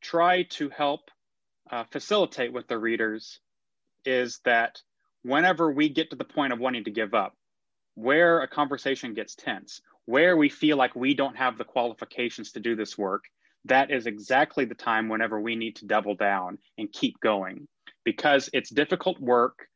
try 0.01 0.43
to 0.43 0.69
help 0.69 1.01
uh, 1.69 1.83
facilitate 1.91 2.53
with 2.53 2.67
the 2.67 2.77
readers 2.77 3.39
is 4.05 4.39
that 4.45 4.81
whenever 5.23 5.71
we 5.71 5.89
get 5.89 6.09
to 6.09 6.15
the 6.15 6.25
point 6.25 6.53
of 6.53 6.59
wanting 6.59 6.85
to 6.85 6.91
give 6.91 7.13
up 7.13 7.35
where 7.95 8.41
a 8.41 8.47
conversation 8.47 9.13
gets 9.13 9.35
tense 9.35 9.81
where 10.05 10.35
we 10.35 10.49
feel 10.49 10.77
like 10.77 10.95
we 10.95 11.13
don't 11.13 11.37
have 11.37 11.57
the 11.57 11.63
qualifications 11.63 12.51
to 12.51 12.59
do 12.59 12.75
this 12.75 12.97
work, 12.97 13.23
that 13.65 13.91
is 13.91 14.07
exactly 14.07 14.65
the 14.65 14.75
time 14.75 15.09
whenever 15.09 15.39
we 15.39 15.55
need 15.55 15.75
to 15.77 15.85
double 15.85 16.15
down 16.15 16.57
and 16.77 16.91
keep 16.91 17.19
going 17.21 17.67
because 18.03 18.49
it's 18.53 18.69
difficult 18.69 19.19
work. 19.19 19.67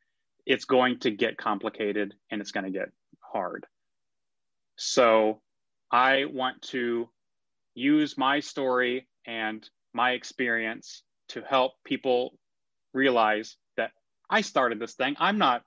It's 0.45 0.65
going 0.65 1.00
to 1.00 1.12
get 1.12 1.38
complicated 1.38 2.13
and 2.32 2.41
it's 2.41 2.52
going 2.52 2.65
to 2.65 2.71
get 2.71 2.89
hard. 3.19 3.65
So 4.78 5.41
I 5.91 6.26
want 6.26 6.62
to 6.73 7.10
use 7.76 8.17
my 8.17 8.39
story 8.39 9.08
and 9.26 9.67
my 9.93 10.12
experience 10.12 11.04
to 11.30 11.41
help 11.41 11.73
people 11.86 12.38
realize 12.93 13.58
that 13.76 13.91
I 14.30 14.41
started 14.41 14.80
this 14.80 14.93
thing. 14.93 15.15
I'm 15.19 15.38
not 15.38 15.63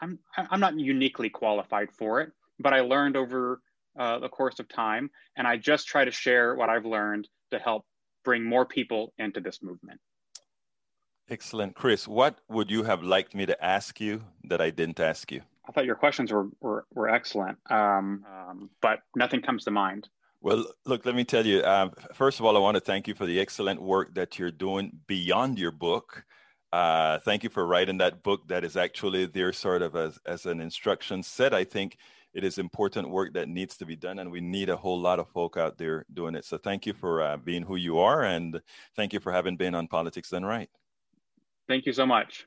I'm 0.00 0.18
I'm 0.36 0.60
not 0.60 0.78
uniquely 0.78 1.30
qualified 1.30 1.90
for 1.92 2.20
it, 2.20 2.32
but 2.58 2.74
I 2.74 2.80
learned 2.80 3.16
over 3.16 3.60
uh, 3.98 4.18
the 4.18 4.28
course 4.28 4.58
of 4.58 4.68
time. 4.68 5.10
And 5.36 5.46
I 5.46 5.56
just 5.56 5.86
try 5.86 6.04
to 6.04 6.10
share 6.10 6.54
what 6.54 6.68
I've 6.68 6.84
learned 6.84 7.28
to 7.54 7.58
help 7.58 7.82
bring 8.24 8.42
more 8.44 8.66
people 8.66 9.12
into 9.18 9.40
this 9.40 9.62
movement. 9.62 10.00
Excellent. 11.28 11.74
Chris, 11.74 12.06
what 12.06 12.38
would 12.48 12.70
you 12.70 12.82
have 12.84 13.02
liked 13.02 13.34
me 13.34 13.46
to 13.46 13.64
ask 13.64 14.00
you 14.00 14.22
that 14.44 14.60
I 14.60 14.70
didn't 14.70 15.00
ask 15.00 15.32
you? 15.32 15.40
I 15.66 15.72
thought 15.72 15.86
your 15.86 15.94
questions 15.94 16.30
were, 16.30 16.48
were, 16.60 16.84
were 16.92 17.08
excellent, 17.08 17.56
um, 17.70 18.24
um, 18.28 18.70
but 18.82 19.00
nothing 19.16 19.40
comes 19.40 19.64
to 19.64 19.70
mind. 19.70 20.08
Well, 20.42 20.66
look, 20.84 21.06
let 21.06 21.14
me 21.14 21.24
tell 21.24 21.46
you. 21.46 21.64
Um, 21.64 21.92
first 22.12 22.38
of 22.38 22.44
all, 22.44 22.54
I 22.54 22.60
want 22.60 22.74
to 22.74 22.80
thank 22.80 23.08
you 23.08 23.14
for 23.14 23.24
the 23.24 23.40
excellent 23.40 23.80
work 23.80 24.14
that 24.14 24.38
you're 24.38 24.50
doing 24.50 24.92
beyond 25.06 25.58
your 25.58 25.70
book. 25.70 26.26
Uh, 26.70 27.18
thank 27.20 27.42
you 27.44 27.48
for 27.48 27.64
writing 27.66 27.98
that 27.98 28.22
book 28.22 28.46
that 28.48 28.62
is 28.62 28.76
actually 28.76 29.24
there 29.24 29.54
sort 29.54 29.80
of 29.80 29.96
as, 29.96 30.18
as 30.26 30.44
an 30.44 30.60
instruction 30.60 31.22
set, 31.22 31.54
I 31.54 31.64
think, 31.64 31.96
it 32.34 32.44
is 32.44 32.58
important 32.58 33.08
work 33.08 33.32
that 33.34 33.48
needs 33.48 33.76
to 33.78 33.86
be 33.86 33.96
done, 33.96 34.18
and 34.18 34.30
we 34.30 34.40
need 34.40 34.68
a 34.68 34.76
whole 34.76 35.00
lot 35.00 35.18
of 35.18 35.28
folk 35.28 35.56
out 35.56 35.78
there 35.78 36.04
doing 36.12 36.34
it. 36.34 36.44
So 36.44 36.58
thank 36.58 36.84
you 36.84 36.92
for 36.92 37.22
uh, 37.22 37.36
being 37.36 37.62
who 37.62 37.76
you 37.76 37.98
are, 37.98 38.24
and 38.24 38.60
thank 38.96 39.12
you 39.12 39.20
for 39.20 39.32
having 39.32 39.56
been 39.56 39.74
on 39.74 39.86
Politics 39.86 40.30
Done 40.30 40.44
Right. 40.44 40.68
Thank 41.68 41.86
you 41.86 41.92
so 41.92 42.04
much. 42.04 42.46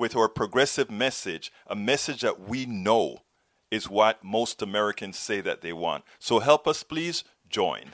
with 0.00 0.16
our 0.16 0.30
progressive 0.30 0.90
message, 0.90 1.52
a 1.66 1.76
message 1.76 2.22
that 2.22 2.48
we 2.48 2.64
know 2.64 3.18
is 3.70 3.90
what 3.90 4.24
most 4.24 4.62
Americans 4.62 5.18
say 5.18 5.42
that 5.42 5.60
they 5.60 5.74
want. 5.74 6.02
So 6.18 6.38
help 6.38 6.66
us, 6.66 6.82
please 6.82 7.22
join. 7.50 7.90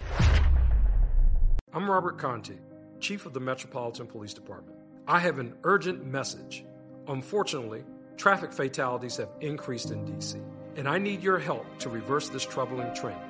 I'm 1.73 1.91
Robert 1.91 2.17
Contee, 2.17 2.61
Chief 3.01 3.27
of 3.27 3.33
the 3.33 3.41
Metropolitan 3.41 4.07
Police 4.07 4.33
Department. 4.33 4.79
I 5.09 5.19
have 5.19 5.41
an 5.41 5.57
urgent 5.65 6.07
message. 6.07 6.65
Unfortunately, 7.09 7.83
traffic 8.17 8.53
fatalities 8.53 9.17
have 9.17 9.31
increased 9.41 9.91
in 9.91 10.07
DC, 10.07 10.41
and 10.77 10.89
I 10.89 10.99
need 10.99 11.25
your 11.25 11.41
help 11.41 11.67
to 11.81 11.89
reverse 11.89 12.29
this 12.29 12.47
troubling 12.47 12.95
trend. 12.95 13.21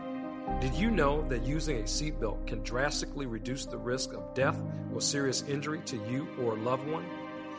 Did 0.60 0.74
you 0.74 0.90
know 0.90 1.26
that 1.28 1.44
using 1.44 1.78
a 1.78 1.84
seatbelt 1.84 2.46
can 2.46 2.62
drastically 2.62 3.24
reduce 3.24 3.64
the 3.64 3.78
risk 3.78 4.12
of 4.12 4.34
death 4.34 4.62
or 4.94 5.00
serious 5.00 5.44
injury 5.48 5.80
to 5.86 5.96
you 6.10 6.28
or 6.38 6.52
a 6.52 6.60
loved 6.60 6.86
one? 6.86 7.06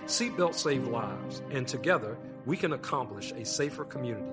Seatbelts 0.08 0.56
save 0.56 0.88
lives, 0.88 1.42
and 1.52 1.68
together 1.68 2.18
we 2.46 2.56
can 2.56 2.72
accomplish 2.72 3.34
a 3.34 3.44
safer 3.44 3.84
community. 3.84 4.32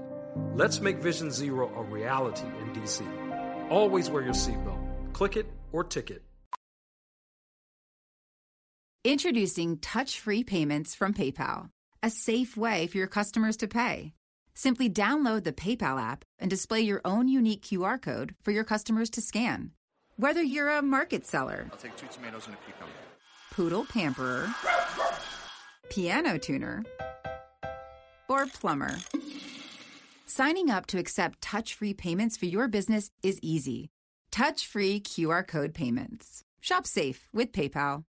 Let's 0.54 0.80
make 0.80 0.98
Vision 0.98 1.32
Zero 1.32 1.68
a 1.76 1.82
reality 1.82 2.46
in 2.60 2.72
DC. 2.72 3.02
Always 3.70 4.08
wear 4.08 4.22
your 4.22 4.34
seatbelt. 4.34 4.78
Click 5.12 5.36
it 5.36 5.46
or 5.72 5.82
ticket. 5.82 6.22
Introducing 9.02 9.78
touch 9.78 10.20
free 10.20 10.44
payments 10.44 10.94
from 10.94 11.12
PayPal, 11.12 11.70
a 12.04 12.08
safe 12.08 12.56
way 12.56 12.86
for 12.86 12.96
your 12.96 13.08
customers 13.08 13.56
to 13.56 13.66
pay. 13.66 14.14
Simply 14.54 14.88
download 14.88 15.42
the 15.42 15.52
PayPal 15.52 16.00
app 16.00 16.24
and 16.38 16.48
display 16.48 16.82
your 16.82 17.00
own 17.04 17.26
unique 17.26 17.62
QR 17.62 18.00
code 18.00 18.36
for 18.42 18.52
your 18.52 18.64
customers 18.64 19.10
to 19.10 19.20
scan. 19.20 19.72
Whether 20.16 20.42
you're 20.42 20.70
a 20.70 20.82
market 20.82 21.26
seller, 21.26 21.66
I'll 21.72 21.78
take 21.78 21.96
two 21.96 22.06
tomatoes 22.06 22.46
and 22.46 22.54
a 22.54 22.58
cucumber. 22.58 22.92
poodle 23.50 23.84
pamperer, 23.84 24.54
piano 25.90 26.38
tuner, 26.38 26.84
or 28.28 28.46
plumber. 28.46 28.96
Signing 30.26 30.70
up 30.70 30.86
to 30.86 30.98
accept 30.98 31.40
touch 31.40 31.74
free 31.74 31.94
payments 31.94 32.36
for 32.36 32.46
your 32.46 32.68
business 32.68 33.10
is 33.22 33.38
easy. 33.42 33.90
Touch 34.32 34.66
free 34.66 35.00
QR 35.00 35.46
code 35.46 35.74
payments. 35.74 36.42
Shop 36.60 36.86
safe 36.86 37.28
with 37.32 37.52
PayPal. 37.52 38.04